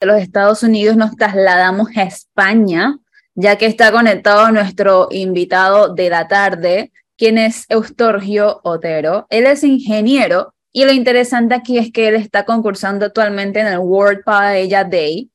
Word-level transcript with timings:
de 0.00 0.06
los 0.06 0.20
Estados 0.20 0.62
Unidos 0.62 0.96
nos 0.96 1.16
trasladamos 1.16 1.88
a 1.96 2.04
España, 2.04 2.98
ya 3.34 3.56
que 3.56 3.66
está 3.66 3.90
conectado 3.90 4.50
nuestro 4.52 5.08
invitado 5.10 5.94
de 5.94 6.08
la 6.08 6.28
tarde, 6.28 6.92
quien 7.16 7.36
es 7.36 7.64
Eustorgio 7.68 8.60
Otero. 8.62 9.26
Él 9.28 9.46
es 9.46 9.64
ingeniero 9.64 10.54
y 10.72 10.84
lo 10.84 10.92
interesante 10.92 11.54
aquí 11.54 11.78
es 11.78 11.90
que 11.90 12.08
él 12.08 12.14
está 12.14 12.44
concursando 12.44 13.06
actualmente 13.06 13.60
en 13.60 13.66
el 13.66 13.78
World 13.78 14.22
Paella 14.24 14.84
Day 14.84 15.30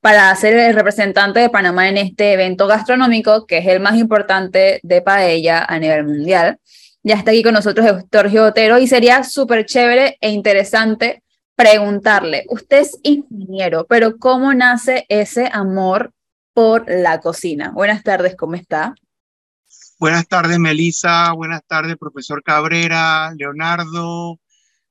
para 0.00 0.34
ser 0.34 0.54
el 0.54 0.74
representante 0.74 1.38
de 1.40 1.50
Panamá 1.50 1.88
en 1.88 1.98
este 1.98 2.32
evento 2.32 2.66
gastronómico, 2.66 3.46
que 3.46 3.58
es 3.58 3.66
el 3.66 3.80
más 3.80 3.96
importante 3.96 4.80
de 4.82 5.02
paella 5.02 5.64
a 5.64 5.78
nivel 5.78 6.04
mundial. 6.04 6.58
Ya 7.04 7.14
está 7.14 7.30
aquí 7.30 7.42
con 7.42 7.54
nosotros 7.54 7.86
Eustorgio 7.86 8.46
Otero 8.46 8.78
y 8.78 8.88
sería 8.88 9.22
súper 9.22 9.64
chévere 9.64 10.16
e 10.20 10.30
interesante 10.30 11.22
preguntarle, 11.58 12.44
usted 12.50 12.82
es 12.82 13.00
ingeniero, 13.02 13.84
pero 13.88 14.16
¿cómo 14.16 14.54
nace 14.54 15.04
ese 15.08 15.50
amor 15.52 16.12
por 16.54 16.84
la 16.88 17.20
cocina? 17.20 17.72
Buenas 17.72 18.04
tardes, 18.04 18.36
¿cómo 18.36 18.54
está? 18.54 18.94
Buenas 19.98 20.28
tardes, 20.28 20.60
Melisa. 20.60 21.32
Buenas 21.32 21.62
tardes, 21.66 21.96
profesor 21.96 22.44
Cabrera, 22.44 23.34
Leonardo, 23.36 24.38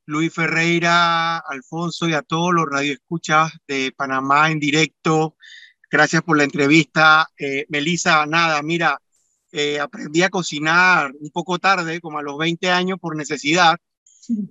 Luis 0.07 0.33
Ferreira, 0.33 1.37
Alfonso 1.37 2.09
y 2.09 2.13
a 2.13 2.21
todos 2.21 2.53
los 2.53 2.65
radioescuchas 2.69 3.49
de 3.65 3.93
Panamá 3.95 4.51
en 4.51 4.59
directo. 4.59 5.37
Gracias 5.89 6.21
por 6.21 6.37
la 6.37 6.43
entrevista. 6.43 7.29
Eh, 7.39 7.65
Melisa, 7.69 8.25
nada, 8.25 8.61
mira, 8.61 8.99
eh, 9.53 9.79
aprendí 9.79 10.21
a 10.21 10.29
cocinar 10.29 11.13
un 11.17 11.29
poco 11.29 11.59
tarde, 11.59 12.01
como 12.01 12.19
a 12.19 12.23
los 12.23 12.37
20 12.37 12.69
años 12.69 12.99
por 12.99 13.15
necesidad 13.15 13.77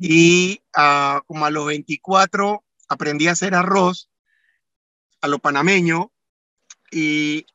y 0.00 0.60
uh, 0.76 1.20
como 1.26 1.44
a 1.44 1.50
los 1.50 1.66
24 1.66 2.64
aprendí 2.88 3.28
a 3.28 3.32
hacer 3.32 3.54
arroz 3.54 4.10
a 5.20 5.28
lo 5.28 5.38
panameño 5.38 6.12
y 6.90 7.46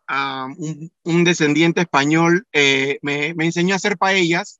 un, 0.57 0.91
un, 1.03 1.23
descendiente 1.23 1.81
español 1.81 2.47
eh, 2.51 2.99
me, 3.01 3.33
me, 3.33 3.45
enseñó 3.45 3.73
a 3.73 3.77
hacer 3.77 3.97
paellas 3.97 4.59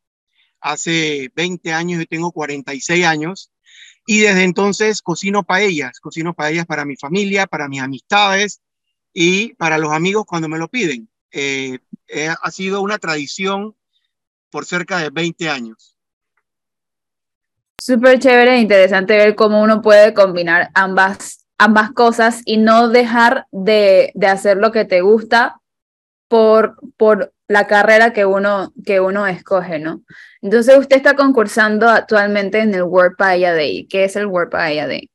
hace 0.62 1.30
20 1.36 1.74
años, 1.74 2.00
yo 2.00 2.06
tengo 2.06 2.32
46 2.32 3.06
años 3.06 3.52
y 4.06 4.20
desde 4.20 4.44
entonces 4.44 5.02
cocino 5.02 5.44
paellas, 5.44 6.00
cocino 6.00 6.34
paellas 6.34 6.66
para 6.66 6.86
mi 6.86 6.96
familia, 6.96 7.48
para 7.48 7.68
mis 7.68 7.82
amistades 7.82 8.62
y 9.14 9.54
para 9.56 9.78
los 9.78 9.92
amigos 9.92 10.26
cuando 10.26 10.48
me 10.48 10.58
lo 10.58 10.70
piden. 10.70 11.10
Eh, 11.32 11.80
eh, 12.08 12.30
ha 12.30 12.52
sido 12.52 12.82
una 12.82 12.98
tradición 12.98 13.76
por 14.50 14.66
cerca 14.66 14.98
de 14.98 15.10
20 15.10 15.50
años. 15.50 15.98
Súper 17.84 18.20
chévere 18.20 18.58
e 18.58 18.60
interesante 18.60 19.18
ver 19.18 19.34
cómo 19.34 19.60
uno 19.60 19.82
puede 19.82 20.14
combinar 20.14 20.70
ambas, 20.76 21.48
ambas 21.58 21.92
cosas 21.94 22.44
y 22.46 22.58
no 22.58 22.90
dejar 22.90 23.48
de, 23.52 24.12
de 24.14 24.28
hacer 24.28 24.58
lo 24.58 24.72
que 24.72 24.86
te 24.86 25.02
gusta 25.02 25.60
por, 26.28 26.78
por 26.96 27.34
la 27.48 27.66
carrera 27.66 28.14
que 28.14 28.24
uno, 28.24 28.72
que 28.86 29.00
uno 29.00 29.26
escoge, 29.26 29.80
¿no? 29.80 30.04
Entonces 30.44 30.78
usted 30.78 30.98
está 30.98 31.16
concursando 31.16 31.90
actualmente 31.90 32.60
en 32.60 32.76
el 32.76 32.84
World 32.84 33.18
Paella 33.18 33.52
Day. 33.52 33.88
¿Qué 33.88 34.04
es 34.04 34.16
el 34.16 34.28
World 34.28 34.52
Paella 34.52 34.86
Day? 34.86 35.10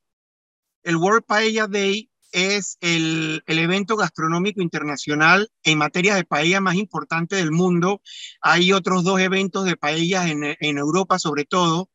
El 0.83 0.97
World 0.97 1.25
Paella 1.25 1.69
Day 1.69 2.11
es 2.33 2.79
el, 2.81 3.45
el, 3.47 3.61
evento 3.61 3.95
gastronómico 3.97 4.61
internacional 4.61 5.49
en 5.63 5.79
materia 5.79 6.17
de 6.17 6.25
paella 6.25 6.61
más 6.61 6.75
importante 6.75 7.37
del 7.37 7.53
mundo. 7.53 8.01
Hay 8.41 8.73
otros 8.73 9.05
dos 9.05 9.21
eventos 9.21 9.67
de 9.67 9.77
paellas 9.77 10.27
en, 10.27 10.57
en 10.59 10.79
Europa, 10.79 11.21
sobre 11.21 11.45
todo, 11.45 11.91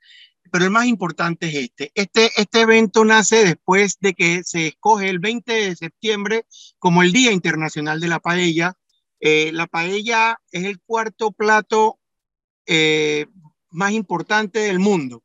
pero 0.52 0.66
el 0.66 0.72
más 0.72 0.86
importante 0.86 1.48
es 1.48 1.56
este. 1.56 1.92
Este, 1.96 2.32
este 2.36 2.62
evento 2.62 3.06
nace 3.06 3.44
después 3.46 3.98
de 4.00 4.14
que 4.14 4.44
se 4.44 4.68
escoge 4.68 5.10
el 5.10 5.20
20 5.20 5.52
de 5.52 5.76
septiembre 5.76 6.46
como 6.80 7.02
el 7.02 7.12
Día 7.12 7.32
Internacional 7.32 8.00
de 8.00 8.08
la 8.08 8.20
Paella. 8.20 8.76
Eh, 9.20 9.52
la 9.54 9.68
paella 9.68 10.40
es 10.52 10.64
el 10.66 10.80
cuarto 10.80 11.32
plato 11.32 12.00
eh, 12.66 13.28
más 13.70 13.92
importante 13.92 14.60
del 14.60 14.80
mundo. 14.80 15.24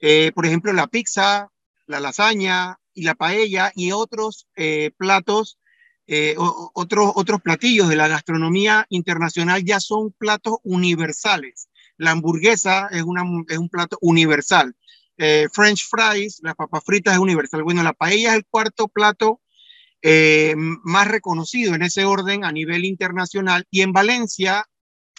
Eh, 0.00 0.32
por 0.34 0.46
ejemplo, 0.46 0.72
la 0.72 0.86
pizza, 0.86 1.50
la 1.86 2.00
lasaña 2.00 2.78
y 2.94 3.02
la 3.02 3.14
paella 3.14 3.72
y 3.74 3.92
otros 3.92 4.46
eh, 4.56 4.92
platos, 4.96 5.58
eh, 6.06 6.34
otros, 6.38 7.12
otros 7.14 7.40
platillos 7.42 7.88
de 7.88 7.96
la 7.96 8.08
gastronomía 8.08 8.86
internacional 8.88 9.64
ya 9.64 9.80
son 9.80 10.12
platos 10.12 10.56
universales. 10.62 11.67
La 11.98 12.12
hamburguesa 12.12 12.88
es, 12.90 13.02
un 13.02 13.68
plato 13.70 13.98
universal. 14.00 14.74
Eh, 15.18 15.48
French 15.52 15.84
fries, 15.88 16.38
las 16.42 16.54
papas 16.54 16.82
fritas 16.84 17.14
es 17.14 17.18
universal. 17.18 17.64
Bueno, 17.64 17.82
la 17.82 17.92
paella 17.92 18.30
es 18.30 18.36
el 18.36 18.46
cuarto 18.46 18.86
plato 18.86 19.40
eh, 20.00 20.54
más 20.56 21.08
reconocido 21.08 21.74
en 21.74 21.82
ese 21.82 22.04
orden 22.04 22.44
a 22.44 22.52
nivel 22.52 22.84
internacional. 22.84 23.66
Y 23.70 23.82
en 23.82 23.92
Valencia 23.92 24.64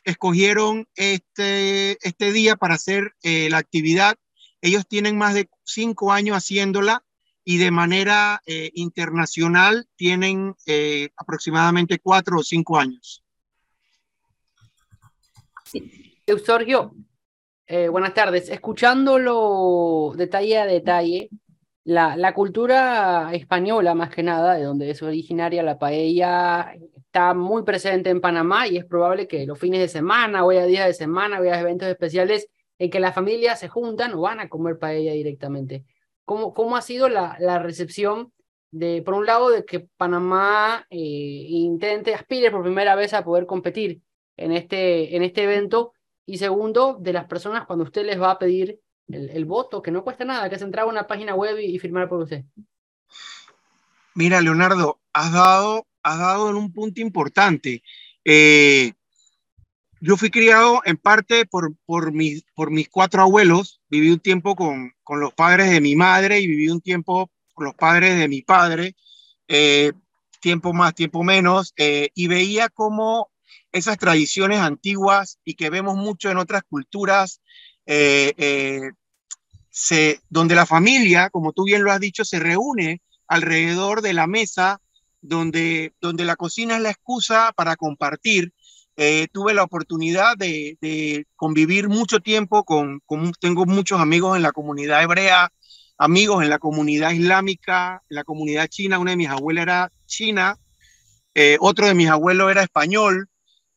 escogieron 0.06 0.88
este, 0.96 1.98
este 2.02 2.32
día 2.32 2.56
para 2.56 2.76
hacer 2.76 3.14
eh, 3.24 3.50
la 3.50 3.58
actividad. 3.58 4.16
Ellos 4.62 4.88
tienen 4.88 5.18
más 5.18 5.34
de 5.34 5.50
cinco 5.66 6.14
años 6.14 6.38
haciéndola 6.38 7.04
y 7.44 7.58
de 7.58 7.72
manera 7.72 8.42
internacional 8.46 9.88
tienen 9.96 10.54
aproximadamente 11.16 11.98
cuatro 11.98 12.40
o 12.40 12.44
cinco 12.44 12.78
años. 12.78 13.24
Sí. 15.66 16.09
Eusorgio, 16.30 16.94
eh, 17.68 17.88
buenas 17.90 18.14
tardes. 18.14 18.50
Escuchándolo 18.50 20.14
detalle 20.16 20.58
a 20.58 20.66
detalle, 20.66 21.30
la, 21.84 22.34
cultura 22.34 23.30
española, 23.34 23.96
más 23.96 24.10
que 24.10 24.24
nada, 24.24 24.56
de 24.56 24.64
donde 24.64 24.92
es 24.92 25.02
originaria 25.02 25.64
la 25.64 25.80
paella, 25.80 26.74
está 26.96 27.34
muy 27.34 27.64
presente 27.64 28.10
en 28.10 28.22
Panamá 28.22 28.68
y 28.68 28.78
es 28.78 28.86
probable 28.86 29.28
que 29.28 29.46
los 29.46 29.58
fines 29.58 29.80
de 29.80 29.88
semana, 29.88 30.46
o 30.46 30.52
a 30.52 30.66
días 30.66 30.88
de 30.88 30.94
semana, 30.94 31.40
o 31.40 31.44
a 31.44 31.60
eventos 31.60 31.88
especiales 31.88 32.48
en 32.78 32.90
que 32.90 33.00
las 33.00 33.16
familias 33.16 33.60
se 33.60 33.68
juntan 33.68 34.14
o 34.14 34.22
van 34.22 34.40
a 34.40 34.50
comer 34.50 34.78
paella 34.78 35.14
directamente. 35.14 35.86
¿Cómo, 36.26 36.54
cómo 36.54 36.78
ha 36.78 36.82
sido 36.82 37.10
la, 37.10 37.38
la 37.40 37.60
recepción 37.60 38.32
de, 38.72 39.02
por 39.02 39.16
un 39.16 39.26
lado, 39.26 39.50
de 39.50 39.66
que 39.66 39.80
Panamá 39.80 40.86
eh, 40.90 40.98
intente, 40.98 42.14
aspire 42.14 42.52
por 42.52 42.62
primera 42.62 42.96
vez 42.96 43.14
a 43.14 43.24
poder 43.24 43.46
competir 43.48 44.02
en 44.38 44.52
este, 44.52 45.16
en 45.16 45.24
este 45.24 45.44
evento? 45.44 45.94
Y 46.30 46.38
segundo, 46.38 46.96
de 47.00 47.12
las 47.12 47.26
personas 47.26 47.66
cuando 47.66 47.86
usted 47.86 48.06
les 48.06 48.22
va 48.22 48.30
a 48.30 48.38
pedir 48.38 48.80
el, 49.08 49.46
voto, 49.46 49.82
que 49.82 49.90
no 49.90 50.04
cuesta 50.04 50.26
nada, 50.26 50.48
que 50.48 50.58
es 50.58 50.62
entrar 50.62 50.86
a 50.86 50.90
una 50.90 51.08
página 51.08 51.34
web 51.34 51.58
y, 51.58 51.76
y, 51.76 51.80
firmar 51.80 52.08
por 52.08 52.22
usted. 52.22 52.46
Mira, 54.14 54.40
Leonardo, 54.40 55.00
has 55.12 55.34
dado, 55.34 55.88
has 56.04 56.20
dado 56.20 56.52
en 56.52 56.56
un 56.56 56.72
punto 56.72 57.02
importante. 57.02 57.82
Eh, 58.24 58.94
yo 60.02 60.18
fui 60.18 60.30
criado 60.30 60.82
en 60.86 60.98
parte 60.98 61.48
por, 61.48 61.76
por, 61.88 62.14
mis, 62.14 62.44
por 62.54 62.70
mis 62.70 62.90
cuatro 62.90 63.24
abuelos, 63.24 63.82
viví 63.90 64.12
un 64.12 64.20
tiempo 64.20 64.56
con, 64.56 64.94
con 65.02 65.20
los 65.20 65.34
padres 65.34 65.72
de 65.72 65.82
mi 65.82 65.96
madre 65.96 66.40
y 66.40 66.46
viví 66.46 66.70
un 66.70 66.82
tiempo 66.82 67.32
con 67.56 67.66
los 67.66 67.74
padres 67.74 68.20
de 68.20 68.28
mi 68.28 68.44
padre, 68.44 68.96
eh, 69.48 69.94
tiempo 70.40 70.74
más, 70.74 70.94
tiempo 70.94 71.24
menos, 71.24 71.74
eh, 71.76 72.10
y 72.14 72.28
veía 72.28 72.70
cómo 72.70 73.32
esas 73.72 73.98
tradiciones 73.98 74.60
antiguas 74.60 75.40
y 75.46 75.56
que 75.56 75.70
vemos 75.70 75.96
mucho 75.96 76.30
en 76.30 76.38
otras 76.38 76.64
culturas, 76.70 77.42
eh, 77.86 78.34
eh, 78.38 80.20
donde 80.30 80.56
la 80.56 80.66
familia, 80.66 81.30
como 81.30 81.54
tú 81.54 81.66
bien 81.66 81.84
lo 81.84 81.92
has 81.92 82.00
dicho, 82.00 82.26
se 82.26 82.40
reúne 82.40 83.02
alrededor 83.28 84.02
de 84.02 84.14
la 84.14 84.28
mesa, 84.28 84.82
donde, 85.22 85.94
donde 86.02 86.26
la 86.26 86.36
cocina 86.36 86.78
es 86.78 86.82
la 86.82 86.92
excusa 86.92 87.54
para 87.56 87.76
compartir. 87.76 88.54
Eh, 88.98 89.28
tuve 89.32 89.54
la 89.54 89.64
oportunidad 89.64 90.36
de, 90.36 91.26
convivir 91.36 91.88
mucho 91.88 92.20
tiempo 92.20 92.66
con, 92.66 93.02
tengo 93.40 93.66
muchos 93.66 94.02
amigos 94.02 94.36
en 94.36 94.44
la 94.44 94.52
comunidad 94.52 95.02
hebrea, 95.04 95.54
amigos 95.98 96.44
en 96.44 96.50
la 96.50 96.60
comunidad 96.60 97.12
islámica, 97.12 98.04
en 98.10 98.16
la 98.16 98.24
comunidad 98.24 98.68
china, 98.68 99.00
una 99.00 99.12
de 99.12 99.18
mis 99.18 99.30
abuelas 99.30 99.64
era 99.64 99.92
china, 100.06 100.58
otro 101.60 101.88
de 101.88 101.94
mis 101.94 102.10
abuelos 102.10 102.52
era 102.52 102.64
español, 102.64 103.29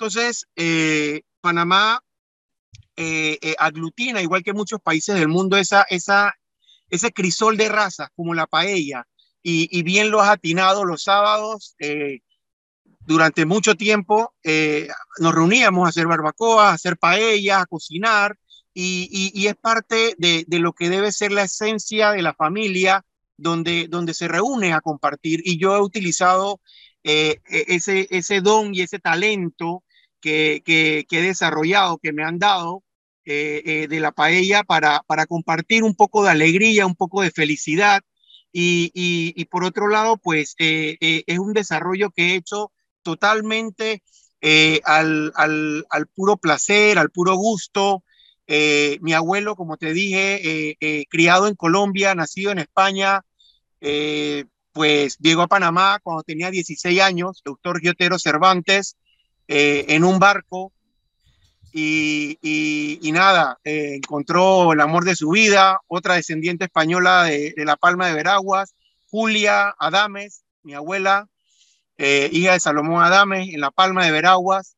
entonces, 0.02 0.48
eh, 0.56 1.22
Panamá 1.40 2.02
eh, 2.96 3.38
eh, 3.40 3.54
aglutina, 3.56 4.20
igual 4.20 4.42
que 4.42 4.52
muchos 4.52 4.80
países 4.80 5.14
del 5.14 5.28
mundo, 5.28 5.56
esa, 5.56 5.86
esa, 5.88 6.34
ese 6.90 7.12
crisol 7.12 7.56
de 7.56 7.68
razas 7.68 8.08
como 8.16 8.34
la 8.34 8.48
paella. 8.48 9.06
Y, 9.44 9.68
y 9.70 9.84
bien 9.84 10.10
lo 10.10 10.20
has 10.20 10.30
atinado 10.30 10.84
los 10.84 11.04
sábados. 11.04 11.76
Eh, 11.78 12.18
durante 12.98 13.46
mucho 13.46 13.76
tiempo 13.76 14.34
eh, 14.42 14.88
nos 15.20 15.32
reuníamos 15.32 15.86
a 15.86 15.90
hacer 15.90 16.08
barbacoa, 16.08 16.70
a 16.70 16.74
hacer 16.74 16.96
paella, 16.96 17.60
a 17.60 17.66
cocinar. 17.66 18.36
Y, 18.74 19.08
y, 19.08 19.40
y 19.40 19.46
es 19.46 19.54
parte 19.54 20.16
de, 20.18 20.44
de, 20.48 20.58
lo 20.58 20.72
que 20.72 20.88
debe 20.90 21.12
ser 21.12 21.30
la 21.30 21.44
esencia 21.44 22.10
de 22.10 22.22
la 22.22 22.34
familia, 22.34 23.04
donde, 23.36 23.86
donde 23.88 24.14
se 24.14 24.26
reúne 24.26 24.72
a 24.72 24.80
compartir. 24.80 25.42
Y 25.44 25.60
yo 25.60 25.76
he 25.76 25.80
utilizado 25.80 26.60
eh, 27.04 27.40
ese, 27.44 28.06
ese 28.10 28.40
don 28.40 28.74
y 28.74 28.80
ese 28.80 29.00
talento 29.00 29.82
que, 30.22 30.62
que, 30.64 31.04
he 31.10 31.22
desarrollado, 31.22 31.98
que 31.98 32.12
me 32.12 32.24
han 32.24 32.38
dado 32.38 32.82
eh, 33.24 33.62
eh, 33.66 33.88
de 33.88 34.00
la 34.00 34.12
paella 34.12 34.62
para, 34.64 35.02
para 35.06 35.26
compartir 35.26 35.84
un 35.84 35.94
poco 35.94 36.24
de 36.24 36.30
alegría, 36.30 36.86
un 36.86 36.96
poco 36.96 37.22
de 37.22 37.30
felicidad 37.30 38.00
Y, 38.52 39.44
por 39.50 39.64
otro 39.64 39.88
lado, 39.88 40.16
pues 40.16 40.54
eh, 40.58 40.96
es 41.00 41.38
un 41.38 41.52
desarrollo 41.52 42.10
que 42.10 42.32
he 42.32 42.34
hecho 42.36 42.72
totalmente 43.02 44.02
al, 44.84 45.32
al, 45.36 46.06
puro 46.14 46.36
placer, 46.36 46.98
al 46.98 47.10
puro 47.10 47.34
gusto. 47.36 48.04
mi 49.00 49.12
abuelo, 49.14 49.56
como 49.56 49.76
te 49.76 49.92
dije, 49.92 50.76
criado 51.10 51.48
en 51.48 51.54
Colombia, 51.56 52.14
nacido 52.14 52.52
en 52.52 52.58
España, 52.58 53.22
pues 54.72 55.18
llegó 55.18 55.42
a 55.42 55.48
Panamá 55.48 55.98
cuando 56.02 56.22
tenía 56.22 56.50
16 56.50 57.00
años, 57.00 57.42
doctor 57.44 57.80
Giotero 57.80 58.18
Cervantes, 58.18 58.96
en 59.54 60.04
un 60.04 60.18
barco 60.18 60.72
y, 61.72 63.10
nada, 63.12 63.58
eh, 63.64 63.94
encontró 63.94 64.72
el 64.72 64.80
amor 64.80 65.04
de 65.04 65.16
su 65.16 65.30
vida, 65.30 65.80
otra 65.88 66.14
descendiente 66.14 66.66
española 66.66 67.24
de, 67.24 67.54
La 67.56 67.76
Palma 67.76 68.08
de 68.08 68.14
Veraguas, 68.14 68.74
Julia 69.10 69.74
Adames, 69.78 70.44
mi 70.62 70.74
abuela, 70.74 71.28
eh, 71.96 72.28
hija 72.32 72.52
de 72.52 72.60
Salomón 72.60 73.02
Adames, 73.02 73.52
en 73.52 73.60
La 73.60 73.70
Palma 73.70 74.04
de 74.04 74.12
Veraguas. 74.12 74.76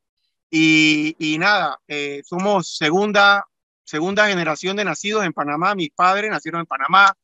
Y, 0.51 1.37
nada, 1.41 1.81
eh, 1.89 2.23
somos 2.25 2.77
segunda, 2.77 3.45
segunda 3.83 4.29
generación 4.29 4.77
de 4.77 4.85
nacidos 4.85 5.25
en 5.25 5.33
Panamá, 5.33 5.75
mis 5.75 5.91
padres 5.91 6.31
nacieron 6.31 6.61
en 6.61 6.67
Panamá, 6.67 7.17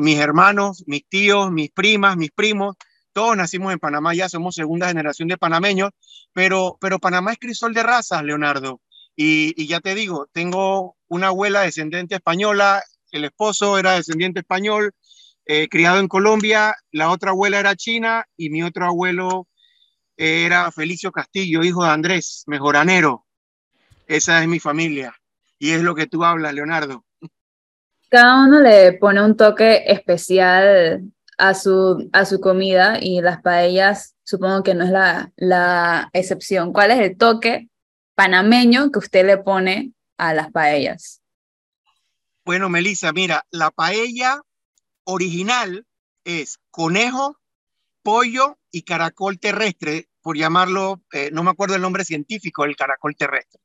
mis 0.00 0.18
hermanos, 0.18 0.82
mis 0.86 1.06
tíos, 1.06 1.52
mis 1.52 1.70
primas, 1.70 2.16
mis 2.16 2.30
primos, 2.30 2.74
todos 3.14 3.36
nacimos 3.36 3.72
en 3.72 3.78
Panamá, 3.78 4.12
ya 4.14 4.28
somos 4.28 4.56
segunda 4.56 4.88
generación 4.88 5.28
de 5.28 5.38
panameños, 5.38 5.90
pero, 6.34 6.76
pero 6.80 6.98
Panamá 6.98 7.32
es 7.32 7.38
crisol 7.38 7.72
de 7.72 7.82
razas, 7.82 8.22
Leonardo. 8.22 8.80
Y, 9.16 9.66
ya 9.66 9.80
te 9.80 9.94
digo, 9.94 10.28
tengo 10.32 10.96
una 11.06 11.28
abuela 11.28 11.62
descendiente 11.62 12.16
española, 12.16 12.82
el 13.12 13.24
esposo 13.24 13.78
era 13.78 13.92
descendiente 13.92 14.40
español, 14.40 14.92
eh, 15.46 15.68
criado 15.68 16.00
en 16.00 16.08
Colombia, 16.08 16.74
la 16.90 17.10
otra 17.10 17.30
abuela 17.30 17.60
era 17.60 17.76
china 17.76 18.24
y 18.36 18.50
mi 18.50 18.62
otro 18.62 18.86
abuelo 18.86 19.46
era 20.16 20.72
Felicio 20.72 21.12
Castillo, 21.12 21.62
hijo 21.62 21.84
de 21.84 21.90
Andrés, 21.90 22.42
mejoranero. 22.46 23.24
Esa 24.06 24.42
es 24.42 24.48
mi 24.48 24.58
familia. 24.58 25.14
Y 25.58 25.70
es 25.70 25.82
lo 25.82 25.94
que 25.94 26.06
tú 26.06 26.24
hablas, 26.24 26.52
Leonardo. 26.52 27.04
Cada 28.10 28.44
uno 28.44 28.60
le 28.60 28.92
pone 28.94 29.24
un 29.24 29.36
toque 29.36 29.84
especial 29.86 31.12
a 31.38 31.54
su, 31.54 32.08
a 32.12 32.24
su 32.24 32.40
comida 32.40 32.98
y 33.00 33.20
las 33.20 33.42
paellas 33.42 34.14
supongo 34.24 34.62
que 34.62 34.74
no 34.74 34.84
es 34.84 34.90
la, 34.90 35.32
la 35.36 36.10
excepción. 36.12 36.72
¿Cuál 36.72 36.90
es 36.90 36.98
el 36.98 37.16
toque 37.16 37.68
panameño 38.14 38.90
que 38.90 38.98
usted 38.98 39.26
le 39.26 39.38
pone 39.38 39.92
a 40.18 40.34
las 40.34 40.50
paellas? 40.50 41.20
Bueno, 42.44 42.68
Melissa, 42.68 43.12
mira, 43.12 43.46
la 43.50 43.70
paella 43.70 44.40
original 45.04 45.86
es 46.24 46.58
conejo, 46.70 47.38
pollo 48.02 48.58
y 48.70 48.82
caracol 48.82 49.38
terrestre, 49.38 50.08
por 50.20 50.36
llamarlo, 50.36 51.02
eh, 51.12 51.30
no 51.32 51.42
me 51.42 51.50
acuerdo 51.50 51.74
el 51.74 51.82
nombre 51.82 52.04
científico 52.04 52.62
del 52.62 52.76
caracol 52.76 53.14
terrestre. 53.16 53.60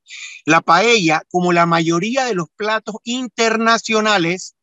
La 0.45 0.61
paella, 0.61 1.23
como 1.29 1.53
la 1.53 1.65
mayoría 1.65 2.25
de 2.25 2.35
los 2.35 2.49
platos 2.49 2.95
internacionales, 3.03 4.55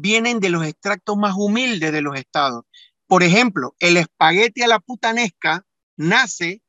vienen 0.00 0.40
de 0.40 0.48
los 0.48 0.64
extractos 0.64 1.16
más 1.16 1.34
humildes 1.36 1.92
de 1.92 2.00
los 2.00 2.16
estados. 2.16 2.64
Por 3.06 3.22
ejemplo, 3.22 3.74
el 3.78 3.96
espagueti 3.96 4.62
a 4.62 4.68
la 4.68 4.80
putanesca 4.80 5.66
nace 5.96 6.62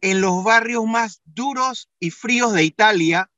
en 0.00 0.20
los 0.20 0.42
barrios 0.42 0.84
más 0.86 1.20
duros 1.24 1.88
y 2.00 2.10
fríos 2.10 2.52
de 2.52 2.64
Italia 2.64 3.30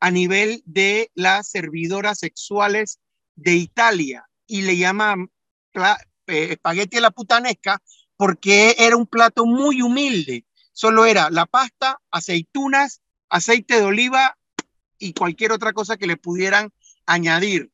a 0.00 0.10
nivel 0.10 0.62
de 0.64 1.10
las 1.14 1.48
servidoras 1.48 2.18
sexuales 2.18 3.00
de 3.34 3.54
Italia 3.54 4.28
y 4.46 4.62
le 4.62 4.76
llaman 4.76 5.30
eh, 5.74 6.48
espagueti 6.50 6.98
a 6.98 7.00
la 7.00 7.10
putanesca 7.10 7.82
porque 8.16 8.76
era 8.78 8.96
un 8.96 9.06
plato 9.06 9.46
muy 9.46 9.82
humilde. 9.82 10.44
Solo 10.72 11.06
era 11.06 11.30
la 11.30 11.46
pasta, 11.46 12.00
aceitunas, 12.10 13.00
aceite 13.28 13.76
de 13.76 13.84
oliva 13.84 14.36
y 14.98 15.12
cualquier 15.12 15.52
otra 15.52 15.72
cosa 15.72 15.96
que 15.96 16.06
le 16.06 16.16
pudieran 16.16 16.72
añadir. 17.06 17.70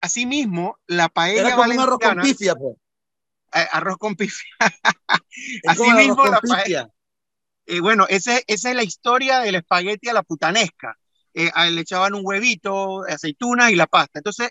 Asimismo, 0.00 0.78
la 0.86 1.08
paella 1.08 1.48
era 1.48 1.56
como 1.56 1.82
arroz 1.82 1.98
con 1.98 2.20
pifia, 2.20 2.54
pues. 2.54 2.76
Eh, 3.54 3.66
arroz 3.72 3.96
con 3.98 4.14
pifia. 4.14 4.50
Asimismo, 5.66 6.26
la 6.26 6.40
paella 6.40 6.90
eh, 7.66 7.80
bueno, 7.80 8.06
esa 8.08 8.38
es 8.46 8.62
la 8.64 8.84
historia 8.84 9.40
del 9.40 9.56
espagueti 9.56 10.08
a 10.08 10.14
la 10.14 10.22
putanesca. 10.22 10.96
Eh, 11.34 11.50
le 11.70 11.80
echaban 11.80 12.14
un 12.14 12.22
huevito, 12.24 13.02
aceituna 13.04 13.70
y 13.70 13.74
la 13.74 13.86
pasta. 13.86 14.20
Entonces, 14.20 14.50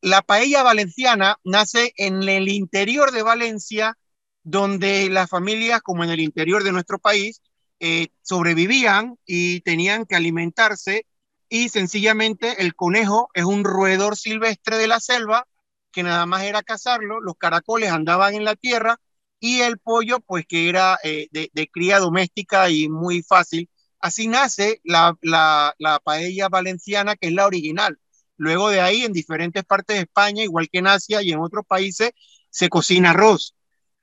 la 0.00 0.22
paella 0.22 0.62
valenciana 0.62 1.36
nace 1.44 1.92
en 1.96 2.22
el 2.22 2.48
interior 2.48 3.12
de 3.12 3.22
Valencia, 3.22 3.98
donde 4.42 5.08
las 5.10 5.28
familias, 5.28 5.82
como 5.82 6.04
en 6.04 6.10
el 6.10 6.20
interior 6.20 6.64
de 6.64 6.72
nuestro 6.72 6.98
país, 6.98 7.42
eh, 7.80 8.08
sobrevivían 8.22 9.16
y 9.26 9.60
tenían 9.60 10.06
que 10.06 10.16
alimentarse 10.16 11.06
y 11.52 11.68
sencillamente 11.68 12.62
el 12.62 12.74
conejo 12.74 13.28
es 13.34 13.44
un 13.44 13.62
roedor 13.62 14.16
silvestre 14.16 14.78
de 14.78 14.88
la 14.88 15.00
selva 15.00 15.46
que 15.92 16.02
nada 16.02 16.24
más 16.24 16.44
era 16.44 16.62
cazarlo, 16.62 17.20
los 17.20 17.36
caracoles 17.36 17.90
andaban 17.90 18.32
en 18.34 18.46
la 18.46 18.56
tierra 18.56 18.98
y 19.38 19.60
el 19.60 19.78
pollo, 19.78 20.20
pues 20.20 20.46
que 20.46 20.70
era 20.70 20.98
eh, 21.04 21.28
de, 21.30 21.68
cría 21.70 21.98
doméstica 21.98 22.70
y 22.70 22.88
muy 22.88 23.22
fácil. 23.22 23.68
Así 24.00 24.28
nace 24.28 24.80
la, 24.82 25.14
la, 25.20 26.00
paella 26.02 26.48
valenciana, 26.48 27.16
que 27.16 27.26
es 27.26 27.34
la 27.34 27.46
original. 27.46 27.98
Luego 28.38 28.70
de 28.70 28.80
ahí, 28.80 29.02
en 29.02 29.12
diferentes 29.12 29.62
partes 29.62 29.96
de 29.96 30.04
España, 30.04 30.42
igual 30.42 30.70
que 30.70 30.78
en 30.78 30.86
Asia 30.86 31.20
y 31.20 31.32
en 31.32 31.40
otros 31.40 31.66
países, 31.68 32.12
se 32.48 32.70
cocina 32.70 33.10
arroz. 33.10 33.54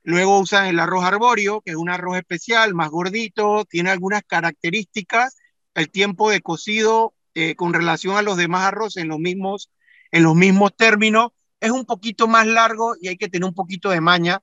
Luego 0.03 0.37
usan 0.37 0.67
el 0.67 0.79
arroz 0.79 1.03
arbóreo, 1.03 1.61
que 1.61 1.71
es 1.71 1.77
un 1.77 1.89
arroz 1.89 2.17
especial, 2.17 2.75
más 2.75 2.91
gordito, 2.91 3.65
tiene 3.65 3.89
algunas 3.89 4.21
características. 4.21 5.35
El 5.73 5.89
tiempo 5.89 6.29
de 6.29 6.41
cocido 6.41 7.15
eh, 7.35 7.55
con 7.55 7.73
relación 7.73 8.17
a 8.17 8.21
los 8.21 8.37
demás 8.37 8.65
arroz 8.65 8.97
en 8.97 9.07
los 9.07 9.19
mismos, 9.19 9.71
en 10.11 10.23
los 10.23 10.35
mismos 10.35 10.75
términos 10.75 11.31
es 11.59 11.71
un 11.71 11.85
poquito 11.85 12.27
más 12.27 12.47
largo 12.47 12.95
y 12.99 13.09
hay 13.09 13.17
que 13.17 13.29
tener 13.29 13.47
un 13.47 13.55
poquito 13.55 13.89
de 13.89 14.01
maña 14.01 14.41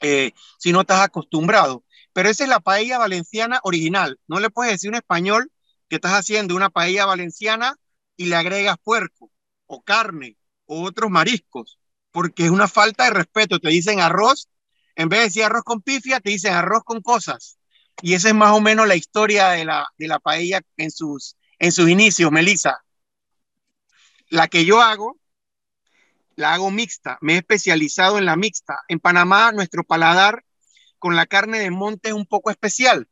eh, 0.00 0.32
si 0.58 0.72
no 0.72 0.82
estás 0.82 1.00
acostumbrado. 1.00 1.84
Pero 2.12 2.28
esa 2.28 2.44
es 2.44 2.50
la 2.50 2.60
paella 2.60 2.98
valenciana 2.98 3.60
original. 3.62 4.18
No 4.26 4.40
le 4.40 4.50
puedes 4.50 4.72
decir 4.72 4.88
a 4.88 4.92
un 4.92 4.96
español 4.96 5.52
que 5.88 5.96
estás 5.96 6.12
haciendo 6.12 6.56
una 6.56 6.70
paella 6.70 7.06
valenciana 7.06 7.76
y 8.16 8.26
le 8.26 8.36
agregas 8.36 8.76
puerco 8.82 9.30
o 9.66 9.82
carne 9.82 10.36
o 10.66 10.82
otros 10.82 11.10
mariscos, 11.10 11.78
porque 12.10 12.44
es 12.46 12.50
una 12.50 12.68
falta 12.68 13.04
de 13.04 13.10
respeto. 13.10 13.58
Te 13.58 13.68
dicen 13.68 14.00
arroz, 14.00 14.48
en 14.94 15.08
vez 15.08 15.20
de 15.20 15.24
decir 15.26 15.44
arroz 15.44 15.64
con 15.64 15.82
pifia, 15.82 16.20
te 16.20 16.30
dicen 16.30 16.54
arroz 16.54 16.82
con 16.84 17.02
cosas. 17.02 17.58
Y 18.00 18.14
esa 18.14 18.28
es 18.28 18.34
más 18.34 18.52
o 18.52 18.60
menos 18.60 18.86
la 18.86 18.96
historia 18.96 19.48
de 19.50 19.64
la, 19.64 19.86
de 19.98 20.08
la 20.08 20.18
paella 20.18 20.60
en 20.76 20.90
sus, 20.90 21.36
en 21.58 21.72
sus 21.72 21.88
inicios, 21.88 22.30
Melissa. 22.30 22.84
La 24.28 24.48
que 24.48 24.64
yo 24.64 24.80
hago 24.80 25.18
la 26.36 26.52
hago 26.52 26.70
mixta, 26.70 27.18
me 27.22 27.34
he 27.34 27.36
especializado 27.38 28.18
en 28.18 28.26
la 28.26 28.36
mixta. 28.36 28.80
En 28.88 29.00
Panamá, 29.00 29.52
nuestro 29.52 29.84
paladar 29.84 30.44
con 30.98 31.16
la 31.16 31.26
carne 31.26 31.58
de 31.58 31.70
monte 31.70 32.10
es 32.10 32.14
un 32.14 32.26
poco 32.26 32.50
especial. 32.50 33.08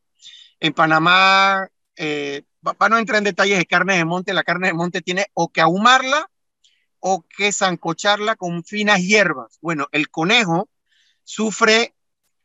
En 0.59 0.73
Panamá, 0.73 1.67
eh, 1.95 2.43
para 2.61 2.89
no 2.89 2.97
entrar 2.97 3.17
en 3.17 3.23
detalles 3.25 3.57
de 3.57 3.65
carne 3.65 3.97
de 3.97 4.05
monte, 4.05 4.33
la 4.33 4.43
carne 4.43 4.67
de 4.67 4.73
monte 4.73 5.01
tiene 5.01 5.25
o 5.33 5.49
que 5.49 5.61
ahumarla 5.61 6.29
o 6.99 7.25
que 7.27 7.51
zancocharla 7.51 8.35
con 8.35 8.63
finas 8.63 9.01
hierbas. 9.01 9.57
Bueno, 9.61 9.87
el 9.91 10.09
conejo 10.09 10.69
sufre, 11.23 11.95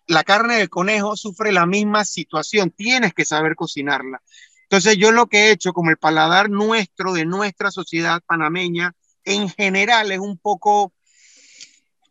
la 0.07 0.25
carne 0.25 0.57
del 0.57 0.71
conejo 0.71 1.16
sufre 1.16 1.52
la 1.52 1.66
misma 1.66 2.04
situación, 2.04 2.71
tienes 2.71 3.12
que 3.14 3.25
saber 3.25 3.54
cocinarla. 3.54 4.23
Entonces 4.71 4.99
yo 4.99 5.11
lo 5.11 5.27
que 5.27 5.39
he 5.49 5.50
hecho 5.50 5.73
como 5.73 5.91
el 5.91 5.97
paladar 5.97 6.49
nuestro, 6.49 7.12
de 7.12 7.25
nuestra 7.25 7.73
sociedad 7.73 8.23
panameña, 8.25 8.95
en 9.25 9.49
general 9.49 10.12
es 10.12 10.21
un 10.21 10.39
poco... 10.39 10.93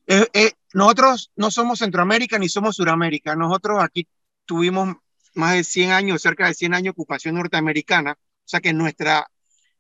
Eh, 0.08 0.28
eh, 0.34 0.52
nosotros 0.74 1.32
no 1.38 1.52
somos 1.52 1.80
Centroamérica 1.80 2.38
ni 2.38 2.50
somos 2.50 2.76
Suramérica. 2.76 3.34
Nosotros 3.34 3.82
aquí 3.82 4.10
tuvimos 4.44 4.98
más 5.36 5.54
de 5.54 5.64
100 5.64 5.92
años, 5.92 6.22
cerca 6.22 6.48
de 6.48 6.54
100 6.54 6.74
años 6.74 6.92
ocupación 6.92 7.36
norteamericana. 7.36 8.18
O 8.20 8.44
sea 8.44 8.60
que 8.60 8.74
nuestra, 8.74 9.32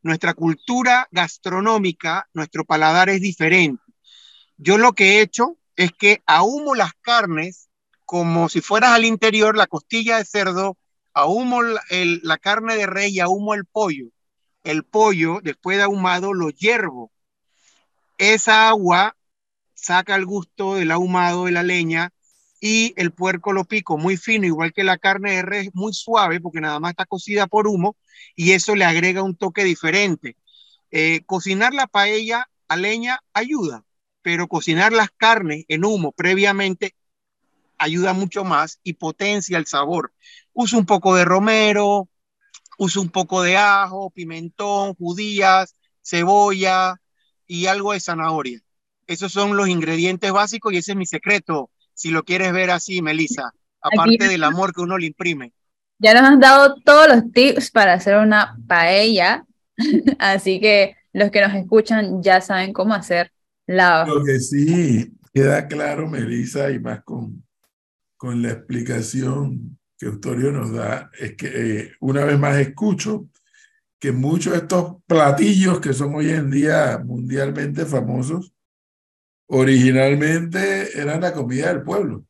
nuestra 0.01 0.33
cultura 0.33 1.05
gastronómica, 1.11 2.29
nuestro 2.33 2.63
paladar 2.63 3.09
es 3.09 3.19
diferente. 3.19 3.83
Yo 4.55 4.77
lo 4.77 4.93
que 4.93 5.17
he 5.17 5.21
hecho 5.21 5.57
es 5.75 5.91
que 5.91 6.23
ahumo 6.25 6.75
las 6.75 6.93
carnes 7.01 7.67
como 8.05 8.47
si 8.47 8.61
fueras 8.61 8.91
al 8.91 9.03
interior, 9.03 9.57
la 9.57 9.67
costilla 9.67 10.17
de 10.17 10.23
cerdo, 10.23 10.77
ahumo 11.13 11.61
la 11.61 12.37
carne 12.37 12.75
de 12.75 12.85
rey 12.85 13.11
y 13.15 13.19
ahumo 13.19 13.53
el 13.53 13.65
pollo. 13.65 14.07
El 14.63 14.83
pollo, 14.83 15.39
después 15.41 15.77
de 15.77 15.83
ahumado, 15.83 16.33
lo 16.33 16.49
hiervo 16.49 17.11
esa 18.19 18.67
agua 18.67 19.15
saca 19.73 20.15
el 20.15 20.25
gusto 20.25 20.75
del 20.75 20.91
ahumado 20.91 21.45
de 21.45 21.53
la 21.53 21.63
leña 21.63 22.11
y 22.61 22.93
el 22.97 23.11
puerco 23.11 23.53
lo 23.53 23.63
pico 23.63 23.97
muy 23.97 24.17
fino, 24.17 24.45
igual 24.45 24.73
que 24.73 24.83
la 24.83 24.97
carne 24.97 25.37
de 25.37 25.41
res, 25.41 25.69
muy 25.73 25.93
suave, 25.93 26.41
porque 26.41 26.59
nada 26.59 26.81
más 26.81 26.91
está 26.91 27.05
cocida 27.05 27.47
por 27.47 27.65
humo, 27.65 27.95
y 28.35 28.51
eso 28.51 28.75
le 28.75 28.83
agrega 28.83 29.23
un 29.23 29.37
toque 29.37 29.63
diferente. 29.63 30.35
Eh, 30.91 31.21
cocinar 31.25 31.73
la 31.73 31.87
paella 31.87 32.49
a 32.67 32.75
leña 32.75 33.21
ayuda, 33.33 33.85
pero 34.21 34.49
cocinar 34.49 34.91
las 34.91 35.09
carnes 35.11 35.63
en 35.69 35.85
humo 35.85 36.11
previamente 36.11 36.93
ayuda 37.77 38.11
mucho 38.11 38.43
más 38.43 38.81
y 38.83 38.93
potencia 38.93 39.57
el 39.57 39.65
sabor. 39.65 40.11
Uso 40.61 40.77
un 40.77 40.85
poco 40.85 41.15
de 41.15 41.23
romero, 41.23 42.09
uso 42.77 42.99
un 42.99 43.07
poco 43.07 43.41
de 43.41 43.55
ajo, 43.55 44.09
pimentón, 44.09 44.93
judías, 44.95 45.73
cebolla 46.03 46.99
y 47.47 47.67
algo 47.67 47.93
de 47.93 48.01
zanahoria. 48.01 48.59
Esos 49.07 49.31
son 49.31 49.55
los 49.55 49.69
ingredientes 49.69 50.33
básicos 50.33 50.73
y 50.73 50.79
ese 50.79 50.91
es 50.91 50.97
mi 50.97 51.05
secreto, 51.05 51.69
si 51.93 52.09
lo 52.09 52.23
quieres 52.23 52.51
ver 52.51 52.71
así, 52.71 53.01
Melissa, 53.01 53.53
aparte 53.79 54.27
del 54.27 54.43
amor 54.43 54.73
que 54.73 54.81
uno 54.81 54.97
le 54.97 55.05
imprime. 55.05 55.53
Ya 55.97 56.13
nos 56.13 56.23
han 56.23 56.41
dado 56.41 56.75
todos 56.83 57.07
los 57.07 57.31
tips 57.31 57.71
para 57.71 57.93
hacer 57.93 58.17
una 58.17 58.57
paella, 58.67 59.45
así 60.19 60.59
que 60.59 60.97
los 61.13 61.31
que 61.31 61.39
nos 61.39 61.53
escuchan 61.53 62.21
ya 62.21 62.41
saben 62.41 62.73
cómo 62.73 62.93
hacer 62.93 63.31
la... 63.65 64.03
Lo 64.05 64.25
que 64.25 64.41
sí 64.41 65.13
queda 65.33 65.69
claro, 65.69 66.09
Melissa, 66.09 66.69
y 66.69 66.79
más 66.79 67.01
con, 67.05 67.45
con 68.17 68.41
la 68.41 68.49
explicación 68.49 69.78
que 69.99 70.05
Eustorio 70.05 70.51
nos 70.51 70.71
da, 70.71 71.11
es 71.19 71.35
que 71.35 71.47
eh, 71.53 71.91
una 71.99 72.23
vez 72.23 72.39
más 72.39 72.57
escucho 72.57 73.27
que 73.99 74.13
muchos 74.13 74.53
de 74.53 74.59
estos 74.59 74.95
platillos 75.05 75.81
que 75.81 75.91
son 75.91 76.15
hoy 76.15 76.29
en 76.29 76.49
día 76.49 76.97
mundialmente 77.03 77.85
famosos, 77.85 78.53
originalmente 79.47 80.97
eran 80.97 81.19
la 81.19 81.33
comida 81.33 81.67
del 81.67 81.83
pueblo. 81.83 82.23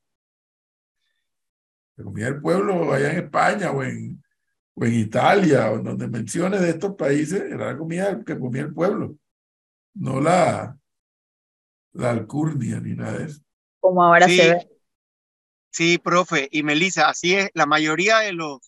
La 1.95 2.05
comida 2.05 2.25
del 2.25 2.41
pueblo 2.41 2.91
allá 2.91 3.11
en 3.11 3.19
España 3.25 3.71
o 3.71 3.83
en, 3.83 4.23
o 4.73 4.85
en 4.85 4.93
Italia, 4.95 5.69
o 5.69 5.75
en 5.75 5.83
donde 5.83 6.07
menciones 6.07 6.61
de 6.61 6.71
estos 6.71 6.95
países, 6.95 7.39
era 7.39 7.67
la 7.67 7.77
comida 7.77 8.23
que 8.25 8.39
comía 8.39 8.63
el 8.63 8.73
pueblo, 8.73 9.15
no 9.93 10.19
la, 10.19 10.75
la 11.93 12.09
alcurnia 12.09 12.79
ni 12.79 12.95
nada 12.95 13.19
de 13.19 13.25
eso. 13.25 13.41
Como 13.79 14.03
ahora 14.03 14.27
se 14.27 14.49
ve. 14.55 14.78
Sí, 15.71 15.97
profe. 15.97 16.47
Y 16.51 16.63
Melissa, 16.63 17.09
así 17.09 17.35
es, 17.35 17.49
la 17.53 17.65
mayoría 17.65 18.19
de 18.19 18.33
los, 18.33 18.59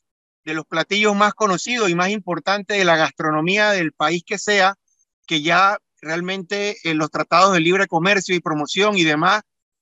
de 0.46 0.53
los 0.53 0.65
platillos 0.65 1.15
más 1.15 1.34
conocidos 1.34 1.89
y 1.89 1.96
más 1.96 2.10
importantes 2.10 2.77
de 2.77 2.86
la 2.86 2.98
gastronomía 2.98 3.72
del 3.72 3.91
país 3.91 4.24
que 4.25 4.38
sea, 4.38 4.75
que 5.25 5.41
ya 5.41 5.77
realmente 6.01 6.77
en 6.84 6.98
los 6.98 7.12
tratados 7.12 7.53
de 7.53 7.60
libre 7.60 7.88
comercio 7.88 8.36
y 8.36 8.39
promoción 8.39 8.98
y 8.98 9.03
demás, 9.03 9.41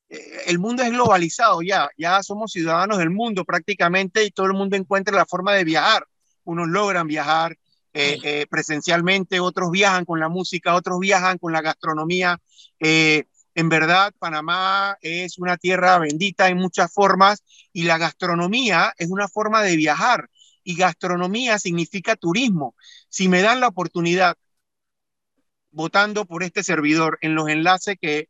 eh, 0.10 0.44
el 0.48 0.60
mundo 0.60 0.84
es 0.84 0.92
globalizado 0.92 1.62
ya, 1.62 1.90
ya 1.98 2.22
somos 2.24 2.52
ciudadanos 2.52 2.98
del 2.98 3.10
mundo 3.10 3.46
prácticamente 3.46 4.24
y 4.24 4.32
todo 4.32 4.48
el 4.48 4.54
mundo 4.54 4.76
encuentra 4.76 5.16
la 5.16 5.26
forma 5.26 5.54
de 5.54 5.64
viajar. 5.64 6.06
Unos 6.44 6.68
logran 6.68 7.08
viajar 7.08 7.56
eh, 7.94 8.18
eh, 8.24 8.46
presencialmente, 8.50 9.40
otros 9.40 9.72
viajan 9.72 10.06
con 10.06 10.20
la 10.20 10.30
música, 10.30 10.76
otros 10.76 11.00
viajan 11.00 11.38
con 11.38 11.54
la 11.54 11.62
gastronomía. 11.62 12.40
En 13.60 13.70
verdad, 13.70 14.13
Panamá 14.20 14.98
es 15.01 15.38
una 15.38 15.58
tierra 15.58 15.98
bendita 16.00 16.48
en 16.50 16.58
muchas 16.58 16.92
formas 16.92 17.44
y 17.74 17.84
la 17.84 17.98
gastronomía 17.98 18.94
es 18.98 19.10
una 19.10 19.28
forma 19.28 19.62
de 19.62 19.75
viajar 19.75 20.30
y 20.63 20.75
gastronomía 20.75 21.60
significa 21.60 22.16
turismo. 22.16 22.75
Si 23.10 23.28
me 23.28 23.42
dan 23.42 23.60
la 23.60 23.68
oportunidad 23.68 24.38
votando 25.72 26.25
por 26.25 26.44
este 26.44 26.63
servidor 26.63 27.18
en 27.22 27.36
los 27.36 27.48
enlaces 27.50 27.98
que 28.01 28.30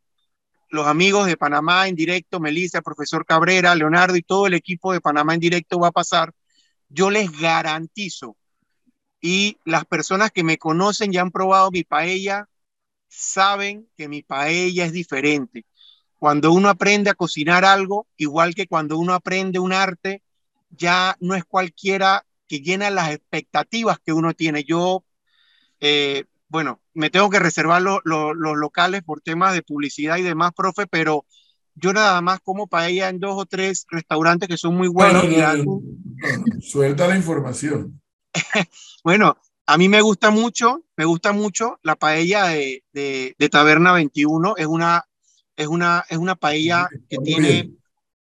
los 0.68 0.86
amigos 0.86 1.26
de 1.26 1.36
Panamá 1.36 1.88
en 1.88 1.96
directo, 1.96 2.38
Melissa, 2.38 2.82
profesor 2.82 3.24
Cabrera, 3.24 3.74
Leonardo 3.74 4.16
y 4.16 4.22
todo 4.22 4.46
el 4.46 4.54
equipo 4.54 4.92
de 4.92 5.00
Panamá 5.00 5.34
en 5.34 5.40
directo 5.40 5.80
va 5.80 5.88
a 5.88 5.92
pasar, 5.92 6.32
yo 6.88 7.10
les 7.10 7.30
garantizo, 7.40 8.36
y 9.20 9.58
las 9.64 9.84
personas 9.84 10.30
que 10.30 10.44
me 10.44 10.58
conocen 10.58 11.12
y 11.12 11.18
han 11.18 11.30
probado 11.30 11.70
mi 11.70 11.84
paella, 11.84 12.48
saben 13.10 13.88
que 13.96 14.08
mi 14.08 14.22
paella 14.22 14.86
es 14.86 14.92
diferente. 14.92 15.66
Cuando 16.18 16.52
uno 16.52 16.68
aprende 16.68 17.10
a 17.10 17.14
cocinar 17.14 17.64
algo, 17.64 18.06
igual 18.16 18.54
que 18.54 18.66
cuando 18.66 18.96
uno 18.98 19.12
aprende 19.12 19.58
un 19.58 19.72
arte, 19.72 20.22
ya 20.70 21.16
no 21.20 21.34
es 21.34 21.44
cualquiera 21.44 22.24
que 22.46 22.60
llena 22.60 22.90
las 22.90 23.10
expectativas 23.10 23.98
que 23.98 24.12
uno 24.12 24.32
tiene. 24.32 24.64
Yo 24.64 25.04
eh, 25.80 26.24
bueno, 26.50 26.80
me 26.94 27.10
tengo 27.10 27.30
que 27.30 27.38
reservar 27.38 27.80
los 27.80 28.02
locales 28.04 29.02
por 29.04 29.20
temas 29.20 29.54
de 29.54 29.62
publicidad 29.62 30.18
y 30.18 30.22
demás, 30.22 30.52
profe, 30.54 30.86
pero 30.88 31.24
yo 31.76 31.92
nada 31.92 32.20
más 32.20 32.40
como 32.40 32.66
paella 32.66 33.08
en 33.08 33.20
dos 33.20 33.34
o 33.36 33.46
tres 33.46 33.86
restaurantes 33.88 34.48
que 34.48 34.56
son 34.56 34.76
muy 34.76 34.88
buenos. 34.88 35.24
suelta 36.60 37.06
la 37.06 37.16
información. 37.16 38.02
bueno, 39.04 39.38
a 39.70 39.78
mí 39.78 39.88
me 39.88 40.00
gusta 40.00 40.32
mucho, 40.32 40.84
me 40.96 41.04
gusta 41.04 41.32
mucho 41.32 41.78
la 41.84 41.94
paella 41.94 42.46
de, 42.46 42.82
de, 42.92 43.48
Taberna 43.48 43.92
21. 43.92 44.56
Es 44.56 44.66
una, 44.66 45.04
es 45.54 45.68
una, 45.68 46.04
es 46.08 46.18
una 46.18 46.34
paella 46.34 46.88
que 47.08 47.18
tiene 47.18 47.70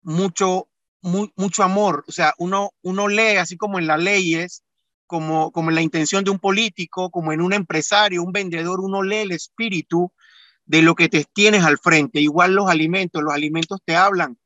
mucho, 0.01 0.69
mucho 1.01 1.63
amor. 1.63 2.05
O 2.07 2.13
sea, 2.13 2.33
uno, 2.37 2.71
uno 2.83 3.09
lee 3.09 3.35
así 3.35 3.57
como 3.57 3.79
en 3.79 3.87
las 3.87 4.01
leyes 4.01 4.63
como, 5.07 5.51
como 5.51 5.71
en 5.71 5.75
la 5.75 5.81
intención 5.81 6.23
de 6.23 6.31
un 6.31 6.39
político, 6.39 7.11
como 7.11 7.33
en 7.33 7.41
un 7.41 7.51
empresario, 7.51 8.23
un 8.23 8.31
vendedor, 8.31 8.79
uno 8.79 9.03
lee 9.03 9.17
el 9.17 9.33
espíritu 9.33 10.13
de 10.65 10.83
lo 10.83 10.95
que 10.95 11.09
te 11.09 11.25
tienes 11.25 11.65
al 11.65 11.79
frente. 11.79 12.21
Igual 12.21 12.53
los 12.53 12.69
alimentos, 12.69 13.21
los 13.21 13.33
alimentos 13.33 13.81
te 13.83 13.97
hablan. 13.97 14.37